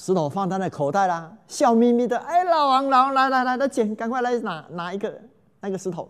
[0.00, 2.16] 石头放在那口袋啦，笑眯眯的。
[2.18, 5.20] 哎，老王，老王，来来来，来捡，赶快来拿拿一个
[5.58, 6.08] 那个石头。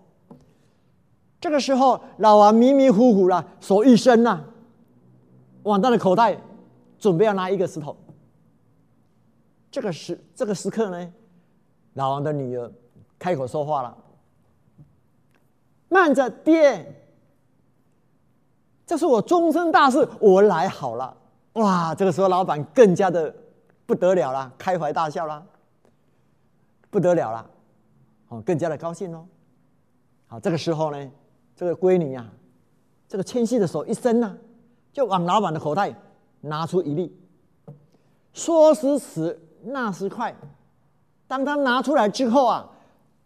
[1.40, 4.44] 这个时候，老王迷迷糊糊了，手一伸呐，
[5.62, 6.38] 往他的口袋，
[6.98, 7.96] 准备要拿一个石头。
[9.70, 11.12] 这个时这个时刻呢，
[11.94, 12.72] 老王的女儿
[13.18, 13.96] 开口说话了
[15.88, 17.02] ：“慢着，爹，
[18.86, 21.16] 这是我终身大事，我来好了。”
[21.54, 23.34] 哇，这个时候老板更加的。
[23.86, 25.42] 不得了了，开怀大笑了，
[26.90, 27.50] 不得了了！
[28.28, 29.26] 哦，更加的高兴哦。
[30.26, 31.10] 好，这个时候呢，
[31.56, 32.30] 这个闺女啊，
[33.08, 34.36] 这个纤细的手一伸呐，
[34.92, 35.94] 就往老板的口袋
[36.42, 37.18] 拿出一粒。
[38.34, 40.34] 说时迟，那时快，
[41.26, 42.68] 当他拿出来之后啊，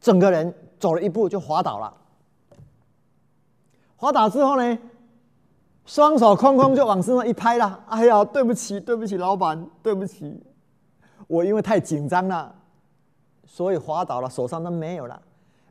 [0.00, 1.92] 整个人走了一步就滑倒了。
[3.96, 4.78] 滑倒之后呢，
[5.86, 7.84] 双手空空就往身上一拍了。
[7.88, 10.42] 哎呀，对不起，对不起，老板，对不起，
[11.28, 12.54] 我因为太紧张了，
[13.46, 15.22] 所以滑倒了，手上都没有了。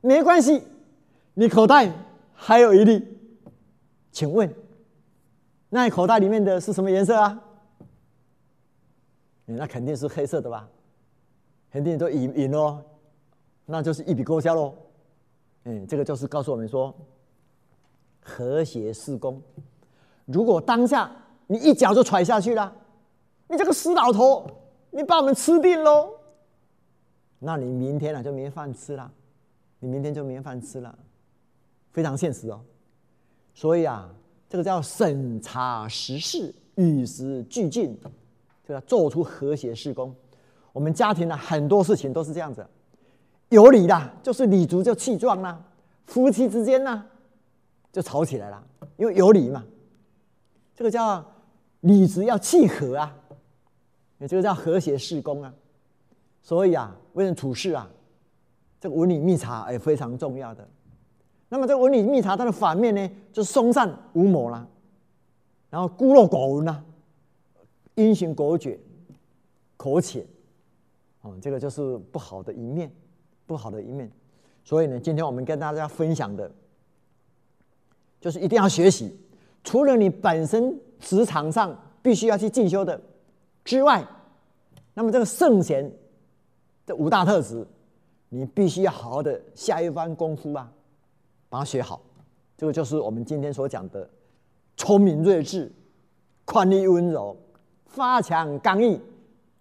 [0.02, 0.64] 没关系，
[1.34, 1.92] 你口袋
[2.34, 3.06] 还有一粒，
[4.12, 4.54] 请问，
[5.70, 7.40] 那你口袋里面的是什么颜色啊？
[9.46, 10.70] 那肯定是黑色的吧？
[11.72, 12.82] 肯定都赢赢喽，
[13.66, 14.74] 那就是一笔勾销喽。
[15.64, 16.94] 嗯，这个就是告诉我们说，
[18.20, 19.42] 和谐施工。
[20.26, 21.10] 如果当下
[21.48, 22.74] 你一脚就踹下去了，
[23.48, 24.46] 你这个死老头，
[24.90, 26.14] 你把我们吃定喽！
[27.40, 29.12] 那你明天啊就没饭吃了，
[29.80, 30.98] 你明天就没饭吃了，
[31.92, 32.62] 非常现实哦。
[33.54, 34.14] 所以啊，
[34.50, 37.98] 这个叫审查时事，与时俱进。
[38.72, 40.16] 要做出和谐施工，
[40.74, 42.66] 我们家庭呢很多事情都是这样子，
[43.50, 45.58] 有理的，就是理足就气壮啦；
[46.06, 47.06] 夫妻之间呢，
[47.92, 48.64] 就吵起来了，
[48.98, 49.64] 因为有理嘛。
[50.76, 51.24] 这个叫
[51.82, 53.16] 理直要契合啊，
[54.20, 55.54] 也这个叫和谐施工啊。
[56.42, 57.88] 所以啊，为人处事啊，
[58.80, 60.68] 这个文理密察也非常重要的。
[61.50, 64.66] 那么这个文理密察它的反面呢，就是松散无谋啦，
[65.70, 66.84] 然后孤陋寡闻啦。
[67.96, 68.80] 因循果决、
[69.78, 70.26] 口浅，
[71.22, 72.92] 哦，这个就是不好的一面，
[73.46, 74.10] 不好的一面。
[74.64, 76.50] 所以呢，今天我们跟大家分享的，
[78.20, 79.20] 就是一定要学习。
[79.64, 83.00] 除了你本身职场上必须要去进修的
[83.66, 84.08] 之外，
[84.94, 85.92] 那么这个圣贤
[86.86, 87.68] 这五大特质，
[88.30, 90.72] 你必须要好好的下一番功夫啊，
[91.50, 92.02] 把它学好。
[92.58, 94.10] 这个就是我们今天所讲的：
[94.78, 95.72] 聪明睿智、
[96.46, 97.36] 宽裕温柔。
[97.92, 99.00] 发强刚毅，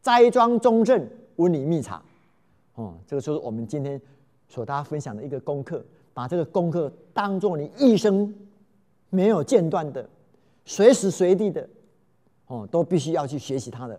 [0.01, 2.03] 斋庄中正，温理密察，
[2.75, 4.01] 哦，这个就是我们今天
[4.49, 5.85] 所大家分享的一个功课。
[6.13, 8.35] 把这个功课当做你一生
[9.11, 10.07] 没有间断的、
[10.65, 11.67] 随时随地的，
[12.47, 13.99] 哦，都必须要去学习它的，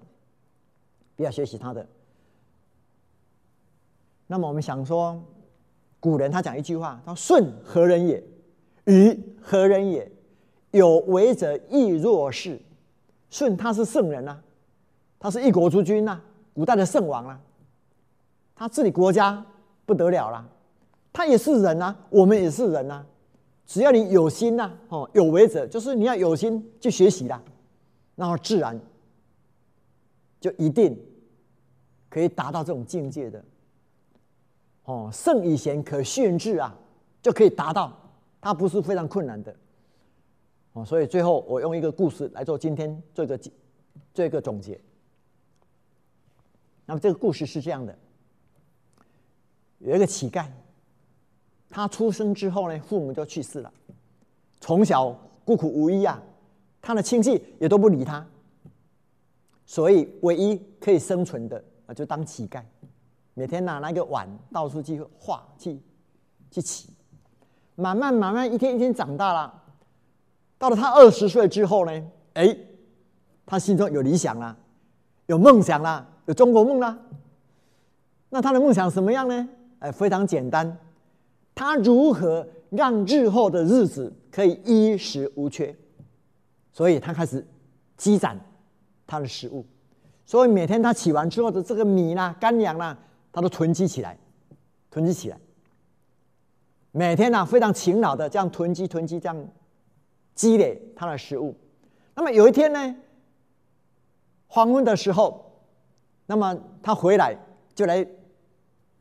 [1.15, 1.87] 不要学习它的。
[4.27, 5.21] 那么我们想说，
[6.01, 8.21] 古人他讲一句话，他说：“舜何人也？
[8.85, 10.11] 禹何人也？
[10.71, 12.59] 有为者亦若是。”
[13.31, 14.39] 舜他是圣人呐，
[15.17, 16.21] 他是一国之君呐，
[16.53, 17.41] 古代的圣王啊，
[18.53, 19.43] 他治理国家
[19.87, 20.47] 不得了啦。
[21.13, 23.03] 他也是人呐，我们也是人呐。
[23.65, 27.41] 只要你有心呐，哦，有为者，就是你要有心去学习啦，
[28.15, 28.77] 然后自然
[30.39, 30.97] 就一定
[32.09, 33.43] 可以达到这种境界的。
[34.83, 36.77] 哦，圣以贤可训智啊，
[37.21, 37.97] 就可以达到，
[38.41, 39.55] 它不是非常困难的。
[40.73, 43.37] 哦，所以最后我用一个故事来做今天做一个
[44.13, 44.79] 做一个总结。
[46.85, 47.97] 那么这个故事是这样的：
[49.79, 50.47] 有一个乞丐，
[51.69, 53.71] 他出生之后呢，父母就去世了，
[54.61, 55.11] 从小
[55.43, 56.21] 孤苦无依啊，
[56.81, 58.25] 他的亲戚也都不理他，
[59.65, 62.63] 所以唯一可以生存的啊，就当乞丐，
[63.33, 65.77] 每天拿那个碗到处去画去
[66.49, 66.89] 去乞，
[67.75, 69.60] 慢慢慢慢一天一天长大了。
[70.61, 72.03] 到了他二十岁之后呢，
[72.35, 72.55] 哎，
[73.47, 74.55] 他心中有理想了，
[75.25, 76.95] 有梦想了，有中国梦了。
[78.29, 79.49] 那他的梦想什么样呢？
[79.79, 80.77] 哎，非常简单，
[81.55, 85.75] 他如何让日后的日子可以衣食无缺？
[86.71, 87.43] 所以他开始
[87.97, 88.39] 积攒
[89.07, 89.65] 他的食物，
[90.27, 92.95] 所以每天他起完之后的这个米啦、干粮啦，
[93.31, 94.15] 他都囤积起来，
[94.91, 95.39] 囤积起来。
[96.91, 99.47] 每天呢，非常勤劳的这样囤积、囤积这样。
[100.41, 101.55] 积累他的食物，
[102.15, 102.95] 那么有一天呢，
[104.47, 105.51] 黄昏的时候，
[106.25, 107.37] 那么他回来
[107.75, 108.03] 就来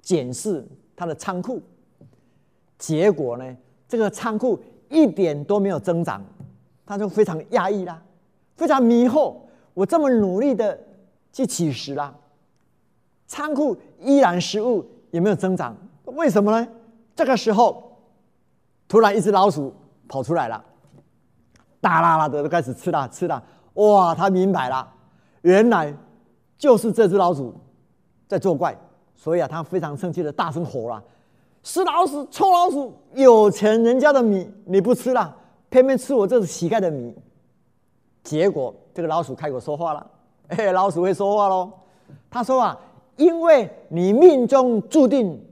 [0.03, 0.62] 检视
[0.95, 1.62] 他的仓库，
[2.76, 3.57] 结果呢，
[3.88, 4.61] 这个仓库
[4.91, 6.22] 一点都没有增长，
[6.84, 8.03] 他就非常压抑啦，
[8.55, 9.34] 非常迷惑。
[9.72, 10.78] 我这么努力的
[11.32, 12.14] 去取食啦，
[13.26, 15.74] 仓库依然食物也没有增长，
[16.05, 16.68] 为什么呢？
[17.16, 17.99] 这个时候，
[18.86, 19.74] 突然一只老鼠
[20.07, 20.66] 跑出来了。
[21.81, 23.43] 大啦啦的都开始吃了吃了，
[23.74, 24.14] 哇！
[24.14, 24.87] 他明白了，
[25.43, 25.95] 原来
[26.59, 27.55] 就是这只老鼠
[28.28, 28.76] 在作怪，
[29.14, 31.03] 所以啊，他非常生气的大声吼了
[31.62, 32.95] ：“是老鼠，臭老鼠！
[33.14, 35.35] 有钱人家的米你不吃了，
[35.68, 37.14] 偏偏吃我这只乞丐的米。”
[38.22, 40.07] 结果这个老鼠开口说话了
[40.49, 41.72] ：“哎，老鼠会说话喽。
[42.28, 42.78] 他说啊，
[43.16, 45.43] 因为你命中注定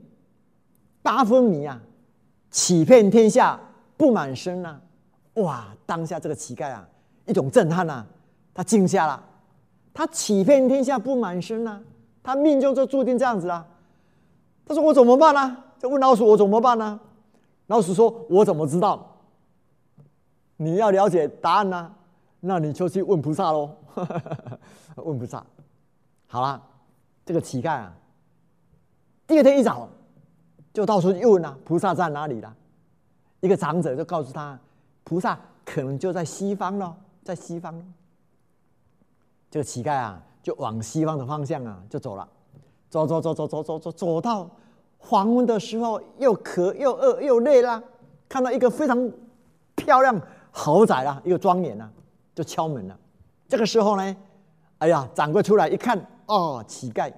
[1.01, 1.81] 八分米啊，
[2.51, 3.59] 欺骗天下
[3.97, 4.79] 不满身呐！
[5.35, 6.87] 哇，当下这个乞丐啊，
[7.25, 8.05] 一种震撼呐，
[8.53, 9.23] 他惊吓了，
[9.91, 11.81] 他欺骗天下不满身呐，
[12.21, 13.65] 他命中就注定这样子啊。
[14.67, 16.99] 他说：“我怎么办呢？”就问老鼠：“我怎么办呢？”
[17.65, 19.17] 老鼠说：“我怎么知道？
[20.57, 21.91] 你要了解答案呢，
[22.41, 23.75] 那你就去问菩萨喽。
[24.97, 25.43] 问菩萨。
[26.27, 26.61] 好了，
[27.25, 27.91] 这个乞丐啊，
[29.25, 29.89] 第二天一早。”
[30.71, 32.55] 就到处又问啊，菩萨在哪里了？
[33.39, 34.57] 一个长者就告诉他，
[35.03, 36.93] 菩萨可能就在西方喽，
[37.23, 37.93] 在西方。
[39.49, 42.27] 这个乞丐啊，就往西方的方向啊，就走了。
[42.89, 44.49] 走走走走走走走，走到
[44.97, 47.83] 黄昏的时候，又渴又饿又累了，
[48.27, 49.11] 看到一个非常
[49.75, 50.19] 漂亮
[50.51, 51.91] 豪宅啊，一个庄园啊，
[52.33, 52.99] 就敲门了。
[53.47, 54.17] 这个时候呢，
[54.79, 57.13] 哎呀，掌柜出来一看，哦，乞丐，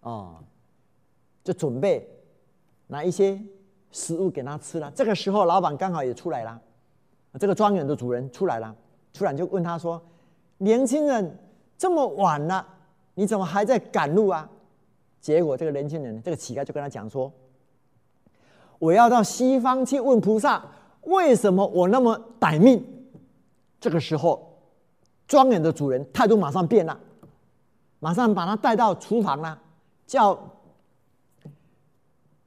[0.00, 0.36] 哦。
[1.44, 2.06] 就准备
[2.88, 3.40] 拿一些
[3.98, 4.88] 食物给他吃了。
[4.94, 6.60] 这个时候，老板刚好也出来了，
[7.40, 8.72] 这个庄园的主人出来了，
[9.12, 10.00] 突然就问他说
[10.58, 11.36] ：“年轻人，
[11.76, 12.64] 这么晚了，
[13.14, 14.48] 你怎么还在赶路啊？”
[15.20, 17.32] 结果，这个年轻人，这个乞丐就跟他讲说
[18.78, 20.64] ：“我要到西方去问菩萨，
[21.02, 22.84] 为什么我那么歹命？”
[23.80, 24.60] 这个时候，
[25.26, 26.98] 庄园的主人态度马上变了，
[27.98, 29.60] 马上把他带到厨房了，
[30.06, 30.38] 叫。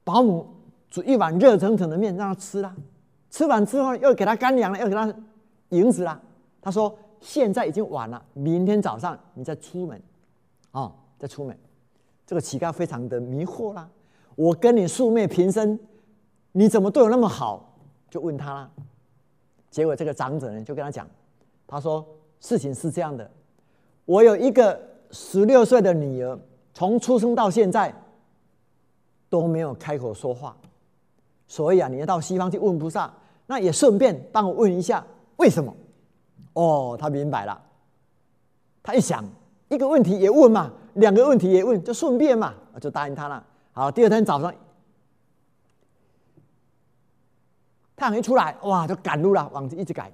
[0.04, 0.44] 保姆
[0.92, 2.76] 煮一碗热腾腾的面让他吃了，
[3.30, 5.10] 吃完之后又给他干粮了，又给他
[5.70, 6.20] 银子了。
[6.60, 9.98] 他说：“现在已经晚了，明天早上你再出门，
[10.72, 11.58] 哦，再出门。”
[12.26, 13.88] 这个乞丐非常的迷惑啦。
[14.36, 15.80] 我跟你素昧平生，
[16.52, 17.74] 你怎么对我那么好？
[18.10, 18.70] 就问他了。
[19.70, 21.08] 结果这个长者呢就跟他讲，
[21.66, 22.06] 他说
[22.38, 23.30] ：“事情是这样的，
[24.04, 24.78] 我有一个
[25.10, 26.38] 十六岁的女儿，
[26.74, 27.94] 从出生到现在。”
[29.30, 30.54] 都没有开口说话，
[31.52, 33.12] 所以啊，你要到西方去问菩萨，
[33.44, 35.04] 那也顺便帮我问一下
[35.36, 35.76] 为什么？
[36.54, 37.60] 哦，他明白了，
[38.82, 39.22] 他一想，
[39.68, 43.44] 一个问题也问嘛，两个问题也问，就顺便嘛，就答应他了。
[43.72, 44.50] 好，第二天早上，
[47.96, 50.10] 太阳一出来，哇，就赶路了，往一直赶，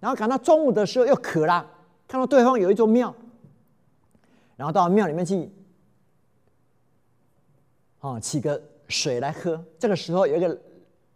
[0.00, 1.66] 然后赶到中午的时候又渴了，
[2.06, 3.14] 看到对方有一座庙，
[4.54, 5.50] 然后到庙里面去。
[8.00, 9.64] 啊，取个水来喝。
[9.78, 10.60] 这个时候，有一个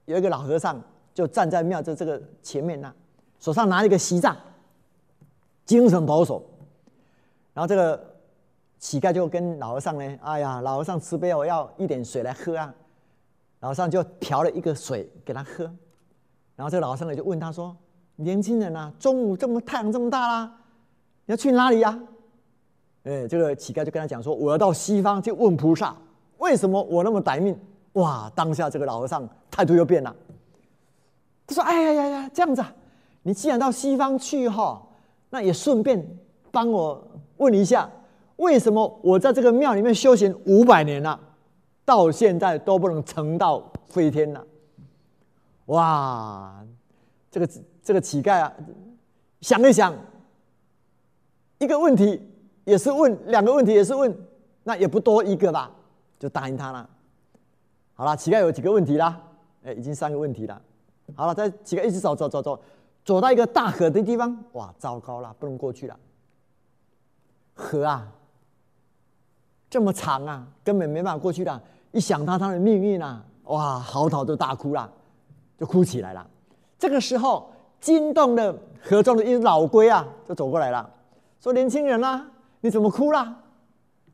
[0.09, 0.83] 有一个老和尚
[1.13, 2.91] 就站在庙的这个前面呢，
[3.39, 4.35] 手上拿一个锡杖，
[5.67, 6.43] 精神保守。
[7.53, 8.03] 然后这个
[8.79, 12.75] 乞丐就跟老和尚呢，哎呀，老和尚慈悲，我要一点水来喝啊。
[13.61, 15.65] 老和尚就调了一个水给他喝。
[16.57, 17.77] 然后这个老和尚呢就问他说
[18.17, 20.59] ：“年轻人啊，中午这么太阳这么大啦，
[21.27, 22.01] 你要去哪里呀？”
[23.05, 25.95] 哎，这个乞丐就跟他讲说：“我要到西方去问菩萨。”
[26.39, 27.59] 为什么我那么歹命？
[27.99, 28.31] 哇！
[28.35, 30.15] 当下这个老和尚态度又变了。
[31.47, 32.65] 他说：“哎呀呀呀，这样子！
[33.23, 34.81] 你既然到西方去哈，
[35.31, 36.05] 那也顺便
[36.51, 37.03] 帮我
[37.39, 37.91] 问一下，
[38.37, 41.19] 为什么我在这个庙里面修行五百年了，
[41.85, 44.43] 到现在都不能成道飞天呢？”
[45.67, 46.65] 哇！
[47.31, 47.49] 这个
[47.83, 48.53] 这个乞丐啊，
[49.41, 49.95] 想一想，
[51.59, 52.23] 一个问题
[52.65, 54.17] 也是问，两个问题也是问，
[54.63, 55.71] 那也不多一个吧？
[56.19, 56.89] 就答应他了。
[57.99, 59.21] 好了，乞丐有几个问题啦？
[59.65, 60.63] 哎，已经三个问题了。
[61.17, 62.57] 好了，在乞丐一直走走走走，
[63.05, 65.99] 走到一个大河的地方，哇，糟糕了，不能过去了。
[67.55, 68.07] 河啊，
[69.69, 71.61] 这么长啊，根本没办法过去的。
[71.91, 74.89] 一想到他的命运啊，哇，嚎啕都大哭了，
[75.59, 76.25] 就哭起来了。
[76.79, 80.89] 这个时候，惊动了河中的一只老龟啊，就走过来了，
[81.41, 82.31] 说：“年轻人啊，
[82.61, 83.43] 你怎么哭了？”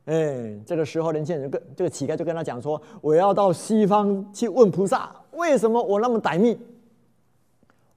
[0.05, 6.59] 哎，这个时候，年轻人跟这个乞丐就跟他讲说：“我要到西方去问菩萨，为什么我那么歹命？”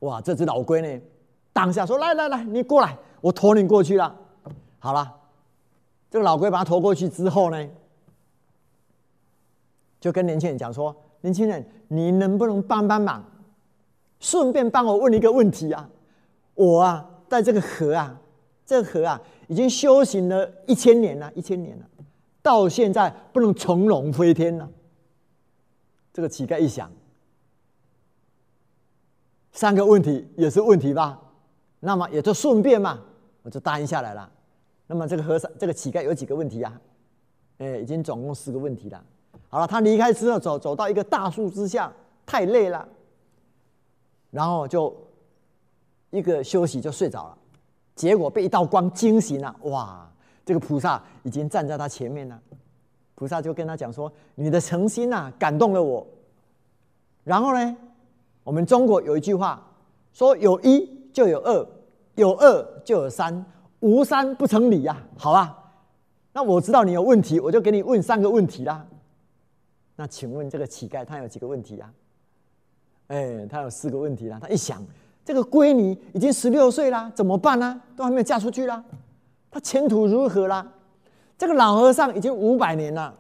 [0.00, 1.02] 哇，这只老龟呢，
[1.52, 4.14] 当下说：“来来来，你过来，我驮你过去了。”
[4.80, 5.16] 好了，
[6.10, 7.68] 这个老龟把他驮过去之后呢，
[10.00, 13.22] 就跟年轻人讲说：“年轻人，你能不能帮帮忙，
[14.18, 15.90] 顺便帮我问一个问题啊？
[16.54, 18.18] 我啊，在这个河啊，
[18.64, 21.84] 这个河啊，已经修行了一千年了，一千年了。”
[22.42, 24.68] 到现在不能从龙飞天了。
[26.12, 26.90] 这个乞丐一想，
[29.52, 31.20] 三个问题也是问题吧？
[31.80, 33.00] 那么也就顺便嘛，
[33.42, 34.30] 我就答应下来了。
[34.86, 36.80] 那么这个和尚，这个乞丐有几个问题啊？
[37.58, 39.04] 哎，已经总共四个问题了。
[39.48, 41.92] 好了，他离开之后，走走到一个大树之下，
[42.26, 42.88] 太累了，
[44.30, 44.96] 然后就
[46.10, 47.38] 一个休息就睡着了。
[47.94, 50.10] 结果被一道光惊醒了，哇！
[50.48, 52.40] 这个菩萨已经站在他前面了，
[53.14, 56.06] 菩萨就跟他讲说：“你的诚心呐，感动了我。”
[57.22, 57.76] 然后呢，
[58.44, 59.62] 我们中国有一句话
[60.14, 61.68] 说：“有一就有二，
[62.14, 63.44] 有二就有三，
[63.80, 65.70] 无三不成理呀。”好吧，
[66.32, 68.86] 那我知道你有问题，我就给你问三个问题啦。
[69.96, 71.92] 那请问这个乞丐他有几个问题呀？
[73.08, 74.38] 哎，他有四个问题啦。
[74.40, 74.82] 他一想，
[75.26, 77.78] 这个闺女已经十六岁啦，怎么办呢？
[77.94, 78.82] 都还没有嫁出去啦，
[79.50, 80.66] 他前途如何啦？
[81.36, 83.14] 这个老和尚已经五百年了，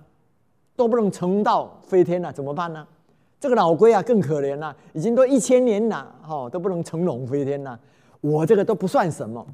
[0.74, 2.86] 都不能成道飞天了，怎么办呢？
[3.40, 7.78] 这个老龟啊更可怜了，已经都一千年了，哈，都不能成龙飞天了。
[8.20, 9.46] 我这个都不算什么，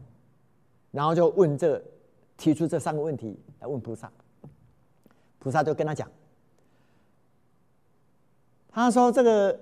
[0.91, 1.81] 然后就问这，
[2.39, 4.11] 提出这三个问题来问菩萨，
[5.39, 6.09] 菩萨就跟他讲，
[8.71, 9.61] 他说这个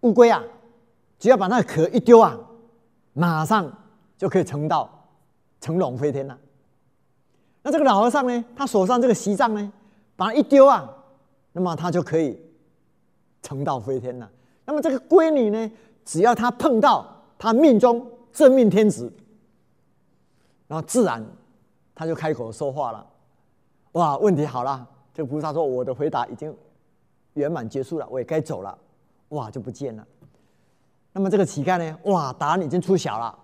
[0.00, 0.42] 乌龟啊，
[1.20, 2.36] 只要把那个壳一丢啊，
[3.12, 3.72] 马上
[4.18, 5.01] 就可以成道，
[5.62, 6.36] 成龙飞天了。
[7.62, 8.44] 那这个老和尚呢？
[8.56, 9.72] 他手上这个锡杖呢，
[10.16, 10.92] 把它一丢啊，
[11.52, 12.36] 那么他就可以
[13.42, 14.28] 成道飞天了。
[14.64, 15.70] 那么这个闺女呢，
[16.04, 17.06] 只要他碰到
[17.38, 19.12] 他命中真命天子，
[20.66, 21.24] 然后自然
[21.94, 23.06] 他就开口说话了。
[23.92, 24.84] 哇，问题好了，
[25.14, 26.52] 这个菩萨说我的回答已经
[27.34, 28.76] 圆满结束了，我也该走了。
[29.28, 30.04] 哇，就不见了。
[31.12, 31.96] 那么这个乞丐呢？
[32.04, 33.38] 哇，答案已经出晓了。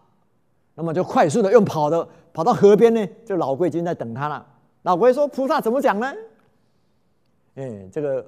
[0.78, 4.46] 那么就快速的用跑的跑到河边呢，这老龟已经在等他了。
[4.82, 6.06] 老龟说：“菩萨怎么讲呢？”
[7.56, 8.24] 哎，这个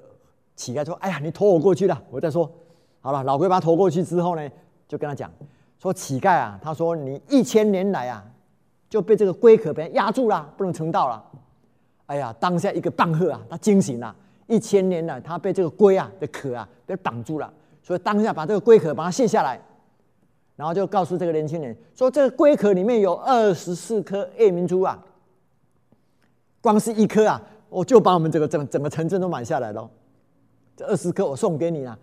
[0.57, 2.51] 乞丐说：“哎呀，你拖我过去了，我再说。”
[2.99, 4.49] 好了，老龟把他拖过去之后呢，
[4.85, 5.31] 就跟他讲
[5.79, 8.21] 说：“乞丐啊，他说你一千年来啊，
[8.89, 11.23] 就被这个龟壳被压住了，不能成道了。
[12.07, 14.13] 哎呀，当下一个棒喝啊，他惊醒了。
[14.47, 17.49] 一千年来，他被这个龟啊的壳啊被绑住了，
[17.81, 19.57] 所以当下把这个龟壳把它卸下来。”
[20.55, 25.03] 然后就告诉这个年轻人说：“这个龟壳里面有二十四颗夜明珠啊，
[26.61, 29.89] 光是一颗啊，我就把我们这个整整个城镇都买下来了。
[30.75, 31.97] 这二十颗我送给你了，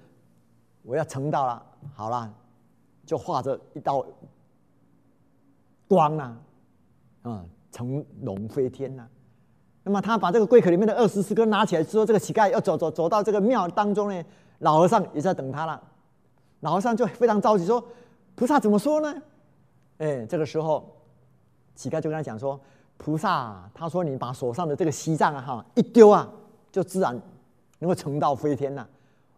[0.83, 1.63] 我要成道了。
[1.95, 2.29] 好了，
[3.07, 4.05] 就画着一道
[5.87, 6.37] 光啊，
[7.23, 9.07] 啊，成龙飞天呐。
[9.85, 14.25] 那么他把这个龟壳里面的二十四颗拿起来之后，这个乞丐要走走走到这个庙当中呢，
[14.59, 15.81] 老和尚也在等他了。
[16.61, 17.81] 老和尚就非常着急说。”
[18.39, 19.21] 菩萨怎么说呢？
[19.99, 20.89] 哎，这个时候，
[21.75, 22.59] 乞丐就跟他讲说
[22.97, 26.31] ：“菩萨，他说你把手上的这个锡杖啊，哈，一丢啊，
[26.71, 27.21] 就自然
[27.81, 28.89] 能够成道飞天了。”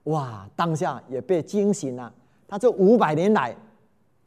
[0.05, 2.12] 哇，当下也被惊醒了。
[2.46, 3.57] 他这五百年来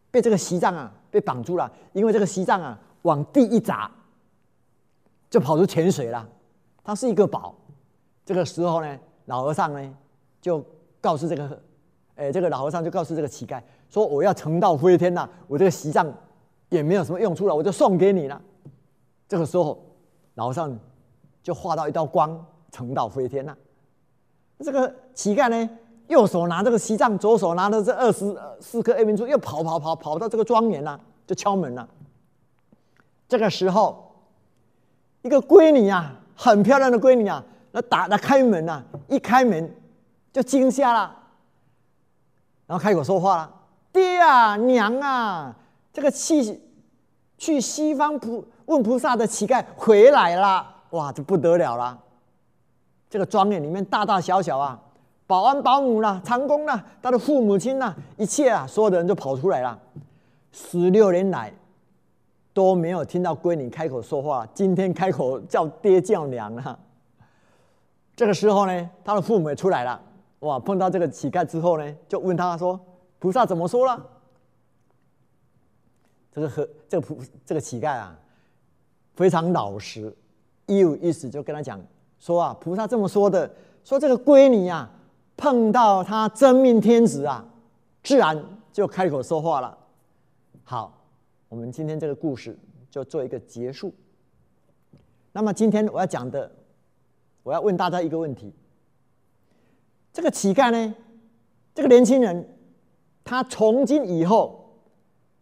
[0.10, 3.92] 被这个锡杖啊被绑住了，因为这个锡杖啊往地一砸，
[5.30, 6.28] 就跑出泉水了。
[6.84, 7.54] 它是一个宝。
[8.26, 9.96] 这个时候呢，老和尚呢
[10.42, 10.66] 就
[11.00, 11.62] 告诉这个，
[12.16, 13.62] 哎，这个老和尚就告诉这个乞丐。
[13.90, 16.12] 说我要成道飞天了，我这个席杖
[16.70, 18.42] 也没有什么用处了，我就送给你了。
[19.28, 19.84] 这个时候，
[20.36, 20.78] 老和尚
[21.42, 23.58] 就画到一道光，成道飞天了。
[24.60, 25.70] 这个乞丐呢，
[26.08, 31.88] 右手拿这个锡杖，左手拿着这二十四颗 A 明珠，又跑跑跑跑到这个庄园了，就敲门了。
[33.28, 34.16] 这个时候，
[35.24, 39.76] 一个闺女啊，很漂亮的闺女啊，那打那开门呐，一开门
[40.32, 41.16] 就惊吓了，
[42.74, 43.48] 然后开口说话了。
[43.92, 45.56] 爹啊，娘啊，
[45.94, 46.60] 这个去
[47.38, 51.96] 去西方菩问菩萨的乞丐回来了，哇，这不得了了！
[53.12, 54.80] 这个庄园里面大大小小啊，
[55.28, 59.80] 保安保姆啦，长工啦，他的父母亲呐，一切啊，所有的人都跑出来了。
[60.52, 61.54] 十六年来
[62.56, 66.80] 都没有听到闺女开口说话，今天开口叫爹叫娘了。
[68.16, 70.02] 这个时候呢，他的父母也出来了，
[70.44, 72.80] 哇，碰到这个乞丐之后呢，就问他说。
[73.20, 74.06] 菩萨怎么说了？
[76.30, 78.20] 这个和这个菩这个乞丐啊，
[79.16, 80.14] 非常老实，
[80.66, 81.80] 一有意思就跟他讲
[82.20, 83.50] 说啊，菩萨这么说的，
[83.86, 84.92] 说这个闺女啊，
[85.38, 87.46] 碰到他真命天子啊，
[88.04, 89.78] 自然就开口说话了。
[90.66, 91.02] 好，
[91.48, 92.60] 我们今天这个故事
[92.92, 93.94] 就做一个结束。
[95.32, 96.52] 那么今天我要讲的，
[97.44, 98.54] 我要问大家一个问题：
[100.14, 100.96] 这个乞丐呢，
[101.74, 102.48] 这个年轻人。
[103.26, 104.70] 他从今以后，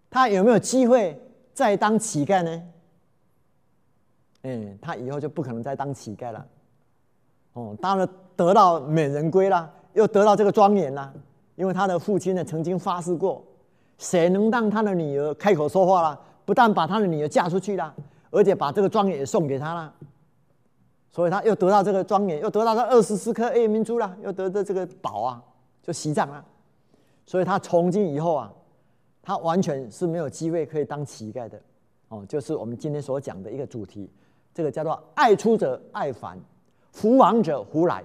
[0.09, 1.19] 他有没有机会
[1.51, 2.63] 再当乞丐呢？
[4.43, 6.45] 嗯，他以后就不可能再当乞丐了。
[7.53, 11.11] 哦，当然得到美人归了，又得到这个庄严了。
[11.55, 13.43] 因为他的父亲呢，曾经发誓过，
[13.97, 17.93] 谁能让他的女儿开口说话了，不但把他的女儿嫁出去了，
[18.30, 19.93] 而且把这个庄园也送给他了。
[21.12, 25.43] 所以他又得到这个庄严，又得到这二十四颗 A 明珠了，又得到这个宝啊，
[25.84, 26.45] 就西藏了。
[27.26, 28.53] 所以他从今以后啊，
[29.22, 31.62] 他完全是没有机会可以当乞丐的，
[32.07, 34.09] 哦，就是我们今天所讲的一个主题，
[34.53, 36.39] 这个叫做爱出者爱返，
[36.91, 38.03] 福往者福来。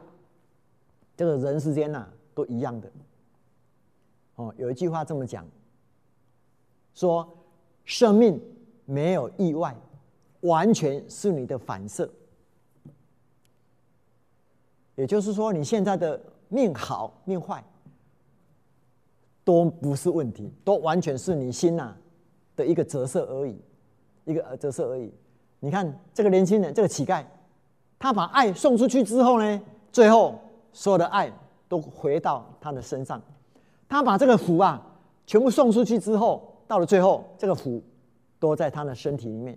[1.16, 2.90] 这个人世间呐，都一样的。
[4.34, 5.46] 哦，有一句话这么讲，
[6.92, 7.26] 说
[7.84, 8.40] 生命
[8.84, 9.74] 没有意外，
[10.40, 12.10] 完全是你的反射。
[14.96, 17.62] 也就是说，你现在的命好命坏，
[19.44, 21.94] 都不是问题，都完全是你心呐
[22.56, 23.56] 的一个折射而已，
[24.24, 25.12] 一个折射而已。
[25.60, 27.24] 你看这个年轻人，这个乞丐，
[27.98, 30.38] 他把爱送出去之后呢，最后
[30.72, 31.32] 所有的爱
[31.68, 33.20] 都回到他的身上。
[33.88, 34.84] 他把这个福啊，
[35.26, 37.82] 全部送出去之后，到了最后，这个福
[38.38, 39.56] 都在他的身体里面。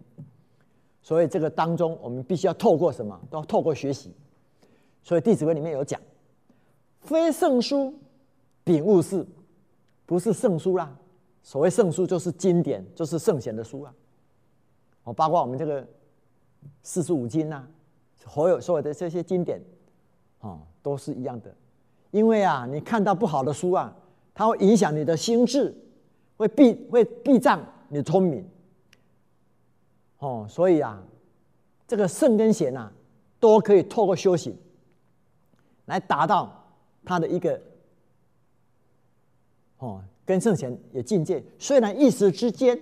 [1.01, 3.19] 所以这个当中，我们必须要透过什么？
[3.29, 4.13] 都要透过学习。
[5.03, 5.99] 所以《弟子规》里面有讲
[7.01, 7.93] ：“非圣书，
[8.63, 9.25] 秉物事。”
[10.05, 10.95] 不是圣书啦。
[11.43, 13.93] 所谓圣书，就是经典，就是圣贤的书啊。
[15.03, 15.87] 哦，包括我们这个
[16.83, 17.67] 四书五经呐，
[18.15, 19.61] 所有所有的这些经典，
[20.41, 21.55] 哦，都是一样的。
[22.11, 23.95] 因为啊，你看到不好的书啊。
[24.31, 25.75] 它会影响你的心智，
[26.37, 28.47] 会避会避障你的聪明。
[30.19, 31.03] 哦，所以啊，
[31.85, 32.89] 这个圣跟贤呐，
[33.37, 34.55] 都可以透过修行
[35.89, 36.49] 来达到
[37.03, 37.59] 他的一个
[39.79, 41.43] 哦，跟圣贤也境界。
[41.57, 42.79] 虽然一时之间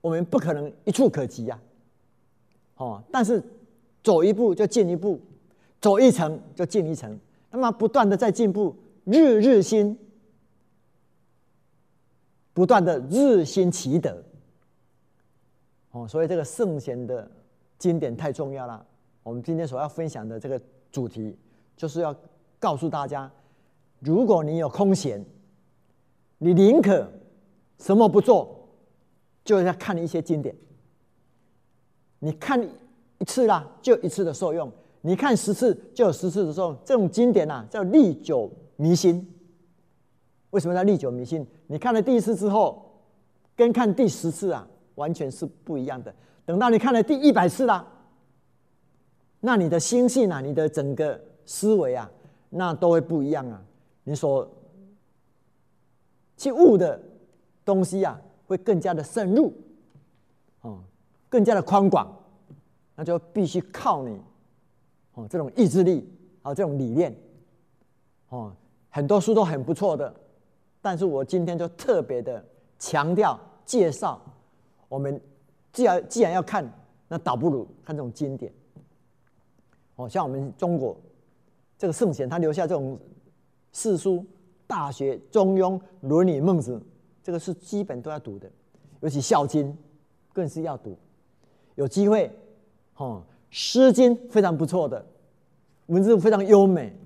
[0.00, 1.58] 我们不可能一触可及呀，
[2.76, 3.42] 哦，但是
[4.04, 5.20] 走一步就进一步，
[5.80, 7.18] 走一层就进一层，
[7.50, 9.98] 那么不断的在进步，日日新。
[12.52, 14.24] 不断的日新其德，
[15.90, 17.30] 哦，所以这个圣贤的
[17.76, 18.82] 经典太重要了。
[19.22, 20.58] 我们今天所要分享的这个
[20.90, 21.36] 主题，
[21.76, 22.14] 就是要
[22.58, 23.30] 告诉大家：
[24.00, 25.24] 如果你有空闲，
[26.38, 27.06] 你宁可
[27.78, 28.68] 什么不做，
[29.44, 30.54] 就要看一些经典。
[32.18, 32.62] 你看
[33.18, 34.68] 一次啦，就一次的受用；
[35.02, 36.76] 你看十次，就有十次的受用。
[36.84, 39.34] 这种经典呐，叫历久弥新。
[40.50, 41.46] 为什么叫历久弥新？
[41.66, 43.02] 你看了第一次之后，
[43.54, 46.14] 跟看第十次啊，完全是不一样的。
[46.46, 47.86] 等到你看了第一百次啦，
[49.40, 52.10] 那你的心性啊，你的整个思维啊，
[52.50, 53.62] 那都会不一样啊。
[54.04, 54.46] 你所
[56.36, 57.00] 去悟的
[57.64, 59.52] 东西啊，会更加的深入，
[60.60, 60.80] 哦，
[61.28, 62.14] 更加的宽广，
[62.94, 64.20] 那就必须靠你
[65.14, 66.06] 哦，这种意志力
[66.42, 67.16] 啊，这种理念，
[68.28, 68.52] 哦，
[68.90, 70.14] 很多书都很不错的。
[70.82, 72.44] 但是我今天就特别的
[72.78, 74.20] 强调介绍，
[74.88, 75.20] 我们
[75.72, 76.64] 既然既然要看，
[77.08, 78.52] 那倒不如看这种经典。
[79.96, 80.96] 哦，像我们中国
[81.78, 82.98] 这个圣贤，他留下这种
[83.72, 84.24] 四书、
[84.66, 86.80] 大学、中庸、伦理、孟子，
[87.22, 88.50] 这个是基本都要读的，
[89.00, 89.66] 尤其《孝经》
[90.32, 90.96] 更是要读。
[91.74, 92.30] 有机会，
[92.96, 95.04] 哦，《诗经》非常不错的，
[95.86, 96.96] 文字非常优美，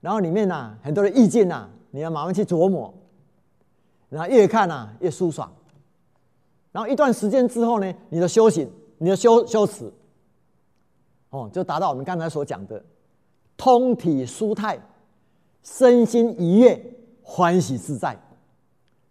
[0.00, 2.92] 然后里面呐很多的意见呐，你要马上去琢磨。
[4.10, 5.50] 然后越看啊越舒爽，
[6.70, 9.90] 然后一段时间之后呢，你的修行、你的修修持，
[11.30, 12.84] 哦，就达到我们刚才所讲的
[13.62, 14.76] 通体舒泰、
[15.62, 16.84] 身心愉悦、
[17.22, 18.20] 欢喜自在。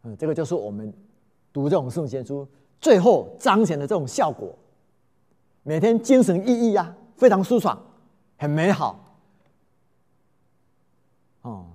[0.03, 0.93] 嗯，这个就是我们
[1.53, 2.45] 读这种圣贤书
[2.81, 4.53] 最后彰显的这种效果。
[5.63, 7.81] 每天精神奕奕呀，非常舒爽，
[8.37, 8.99] 很美好。
[11.43, 11.67] 哦，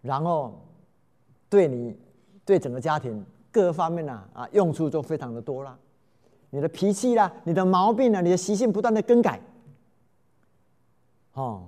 [0.00, 0.54] 然后。
[1.48, 1.92] 对你，
[2.44, 5.76] 对整个家庭各方面呢啊，用处就非常的多了。
[6.50, 9.40] 你的脾气啦，你的毛病呢，你的习性不断的更改，
[11.40, 11.62] 哦，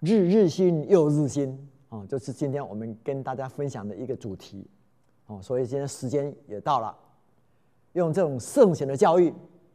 [0.00, 1.58] 日日新又日新，
[1.88, 4.66] 哦，就是今天我们跟大家分享的一个主题，
[5.26, 6.94] 哦，所以今天时间也到了，
[7.94, 9.32] 用这种圣贤的教育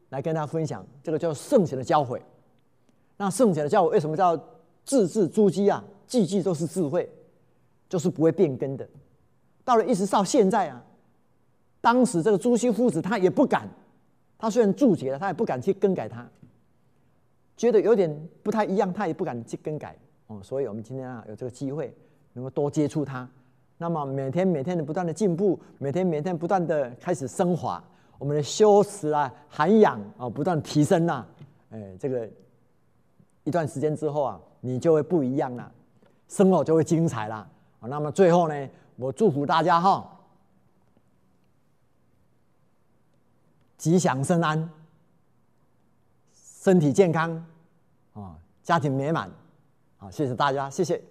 [0.10, 2.22] 来跟大家分享，这个叫圣贤的教诲。
[3.18, 4.38] 那圣贤的教诲为什么叫
[4.86, 5.84] 字字珠玑啊？
[6.08, 7.10] 句句都是智慧。
[7.90, 8.90] 就是不会变更的，
[9.64, 10.84] 到了一直到现在啊，
[11.80, 13.70] 当时这个朱熹夫子他也不敢，
[14.36, 16.28] 他虽然注解了，他也不敢去更改它，
[17.56, 19.98] 觉得有点不太一样，他也不敢去更改
[20.28, 20.40] 哦。
[20.44, 21.96] 所以我们今天啊有这个机会，
[22.34, 23.30] 能够多接触他，
[23.78, 27.84] 那么每天每天的不断的进步，每天每天不断的开始升华，
[28.18, 31.26] 我们的修持啊、涵养啊不断提升呐，
[31.70, 32.30] 哎，这个
[33.44, 35.72] 一段时间之后啊，你就会不一样了，
[36.28, 37.48] 生活就会精彩了。
[37.82, 40.10] 那么最后呢，我祝福大家哈，
[43.78, 44.70] 吉祥生安，
[46.64, 47.46] 身体健康，
[48.14, 48.34] 啊，
[48.64, 49.30] 家庭美满，
[49.98, 51.02] 啊，谢谢大家，谢谢。